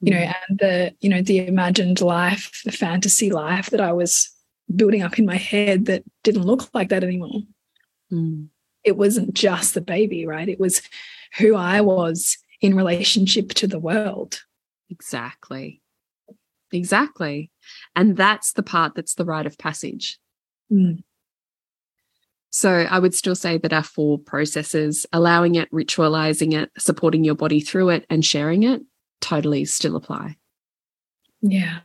you 0.00 0.12
know, 0.12 0.18
mm. 0.18 0.34
and 0.48 0.58
the, 0.58 0.94
you 1.00 1.08
know, 1.08 1.22
the 1.22 1.46
imagined 1.46 2.00
life, 2.00 2.62
the 2.64 2.72
fantasy 2.72 3.30
life 3.30 3.70
that 3.70 3.80
I 3.80 3.92
was 3.92 4.30
building 4.74 5.02
up 5.02 5.18
in 5.18 5.26
my 5.26 5.36
head 5.36 5.86
that 5.86 6.02
didn't 6.22 6.44
look 6.44 6.68
like 6.74 6.88
that 6.88 7.04
anymore. 7.04 7.42
Mm. 8.12 8.48
It 8.84 8.96
wasn't 8.96 9.34
just 9.34 9.74
the 9.74 9.80
baby, 9.80 10.26
right? 10.26 10.48
It 10.48 10.60
was 10.60 10.82
who 11.38 11.54
I 11.54 11.80
was 11.80 12.36
in 12.60 12.76
relationship 12.76 13.50
to 13.50 13.66
the 13.66 13.78
world. 13.78 14.42
Exactly. 14.90 15.80
Exactly. 16.72 17.50
And 17.94 18.16
that's 18.16 18.52
the 18.52 18.62
part 18.62 18.94
that's 18.94 19.14
the 19.14 19.24
rite 19.24 19.46
of 19.46 19.58
passage. 19.58 20.18
Mm. 20.72 21.02
So 22.50 22.70
I 22.70 22.98
would 22.98 23.14
still 23.14 23.34
say 23.34 23.56
that 23.58 23.72
our 23.72 23.82
four 23.82 24.18
processes, 24.18 25.06
allowing 25.12 25.54
it, 25.54 25.70
ritualizing 25.70 26.52
it, 26.52 26.70
supporting 26.76 27.24
your 27.24 27.34
body 27.34 27.60
through 27.60 27.90
it, 27.90 28.06
and 28.10 28.24
sharing 28.24 28.62
it, 28.62 28.82
totally 29.20 29.64
still 29.64 29.96
apply. 29.96 30.36
Yeah. 31.40 31.80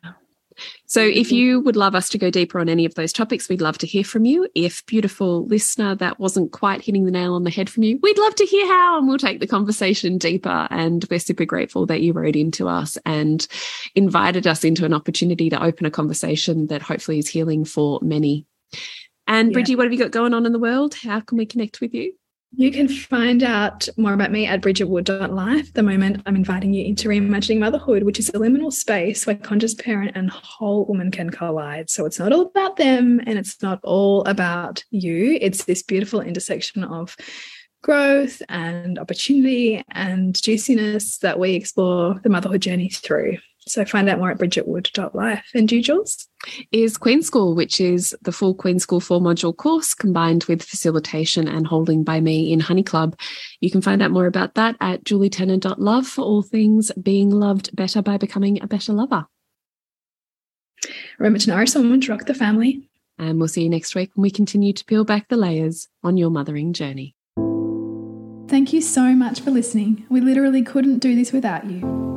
So 0.85 1.01
if 1.01 1.27
mm-hmm. 1.27 1.35
you 1.35 1.59
would 1.61 1.75
love 1.75 1.95
us 1.95 2.09
to 2.09 2.17
go 2.17 2.29
deeper 2.29 2.59
on 2.59 2.69
any 2.69 2.85
of 2.85 2.95
those 2.95 3.13
topics, 3.13 3.49
we'd 3.49 3.61
love 3.61 3.77
to 3.79 3.87
hear 3.87 4.03
from 4.03 4.25
you. 4.25 4.47
If 4.55 4.85
beautiful 4.85 5.45
listener, 5.45 5.95
that 5.95 6.19
wasn't 6.19 6.51
quite 6.51 6.81
hitting 6.81 7.05
the 7.05 7.11
nail 7.11 7.33
on 7.33 7.43
the 7.43 7.49
head 7.49 7.69
from 7.69 7.83
you, 7.83 7.99
we'd 8.01 8.17
love 8.17 8.35
to 8.35 8.45
hear 8.45 8.67
how 8.67 8.97
and 8.97 9.07
we'll 9.07 9.17
take 9.17 9.39
the 9.39 9.47
conversation 9.47 10.17
deeper. 10.17 10.67
And 10.69 11.05
we're 11.09 11.19
super 11.19 11.45
grateful 11.45 11.85
that 11.87 12.01
you 12.01 12.13
wrote 12.13 12.35
into 12.35 12.67
us 12.67 12.97
and 13.05 13.47
invited 13.95 14.47
us 14.47 14.63
into 14.63 14.85
an 14.85 14.93
opportunity 14.93 15.49
to 15.49 15.63
open 15.63 15.85
a 15.85 15.91
conversation 15.91 16.67
that 16.67 16.81
hopefully 16.81 17.19
is 17.19 17.27
healing 17.27 17.65
for 17.65 17.99
many. 18.01 18.45
And 19.27 19.51
Bridgie, 19.51 19.73
yeah. 19.73 19.77
what 19.77 19.85
have 19.85 19.93
you 19.93 19.99
got 19.99 20.11
going 20.11 20.33
on 20.33 20.45
in 20.45 20.53
the 20.53 20.59
world? 20.59 20.95
How 20.95 21.19
can 21.19 21.37
we 21.37 21.45
connect 21.45 21.81
with 21.81 21.93
you? 21.93 22.13
You 22.55 22.71
can 22.71 22.87
find 22.87 23.43
out 23.43 23.87
more 23.97 24.13
about 24.13 24.31
me 24.31 24.47
at 24.47 24.61
bridgetwood.life. 24.61 25.73
The 25.73 25.83
moment 25.83 26.23
I'm 26.25 26.35
inviting 26.35 26.73
you 26.73 26.85
into 26.85 27.09
reimagining 27.09 27.59
motherhood, 27.59 28.03
which 28.03 28.19
is 28.19 28.29
a 28.29 28.33
liminal 28.33 28.71
space 28.71 29.27
where 29.27 29.35
conscious 29.35 29.75
parent 29.75 30.13
and 30.15 30.29
whole 30.29 30.85
woman 30.85 31.11
can 31.11 31.29
collide. 31.29 31.89
So 31.89 32.05
it's 32.05 32.19
not 32.19 32.31
all 32.31 32.41
about 32.41 32.77
them 32.77 33.19
and 33.25 33.37
it's 33.37 33.61
not 33.61 33.79
all 33.83 34.23
about 34.23 34.83
you. 34.91 35.37
It's 35.41 35.65
this 35.65 35.83
beautiful 35.83 36.21
intersection 36.21 36.83
of 36.83 37.15
growth 37.83 38.41
and 38.49 38.97
opportunity 38.97 39.83
and 39.91 40.33
juiciness 40.41 41.19
that 41.19 41.39
we 41.39 41.53
explore 41.53 42.19
the 42.23 42.29
motherhood 42.29 42.61
journey 42.61 42.89
through. 42.89 43.37
So 43.67 43.85
find 43.85 44.09
out 44.09 44.19
more 44.19 44.31
at 44.31 44.37
bridgetwood.life. 44.37 45.45
And 45.53 45.71
you, 45.71 45.81
Jules? 45.81 46.27
Is 46.71 46.97
Queen 46.97 47.21
School, 47.21 47.55
which 47.55 47.81
is 47.81 48.15
the 48.21 48.31
full 48.31 48.53
Queen 48.53 48.79
School 48.79 48.99
four 48.99 49.19
module 49.19 49.55
course 49.55 49.93
combined 49.93 50.43
with 50.45 50.63
facilitation 50.63 51.47
and 51.47 51.67
holding 51.67 52.03
by 52.03 52.19
me 52.19 52.51
in 52.51 52.59
Honey 52.59 52.83
Club. 52.83 53.17
You 53.59 53.71
can 53.71 53.81
find 53.81 54.01
out 54.01 54.11
more 54.11 54.27
about 54.27 54.55
that 54.55 54.75
at 54.79 55.03
julietenner.love 55.03 56.07
for 56.07 56.21
all 56.21 56.41
things 56.41 56.91
being 57.01 57.31
loved 57.31 57.75
better 57.75 58.01
by 58.01 58.17
becoming 58.17 58.61
a 58.61 58.67
better 58.67 58.93
lover. 58.93 59.25
Remember 61.17 61.39
to 61.39 61.49
nourish 61.49 61.71
someone 61.71 62.01
to 62.01 62.11
rock 62.11 62.25
the 62.25 62.33
family. 62.33 62.87
And 63.19 63.39
we'll 63.39 63.47
see 63.47 63.63
you 63.63 63.69
next 63.69 63.95
week 63.95 64.11
when 64.13 64.21
we 64.21 64.29
continue 64.29 64.73
to 64.73 64.85
peel 64.85 65.03
back 65.03 65.27
the 65.27 65.37
layers 65.37 65.87
on 66.03 66.17
your 66.17 66.29
mothering 66.29 66.73
journey. 66.73 67.15
Thank 68.47 68.71
you 68.71 68.81
so 68.81 69.13
much 69.13 69.41
for 69.41 69.51
listening. 69.51 70.05
We 70.09 70.21
literally 70.21 70.61
couldn't 70.61 70.99
do 70.99 71.15
this 71.15 71.33
without 71.33 71.65
you. 71.65 72.16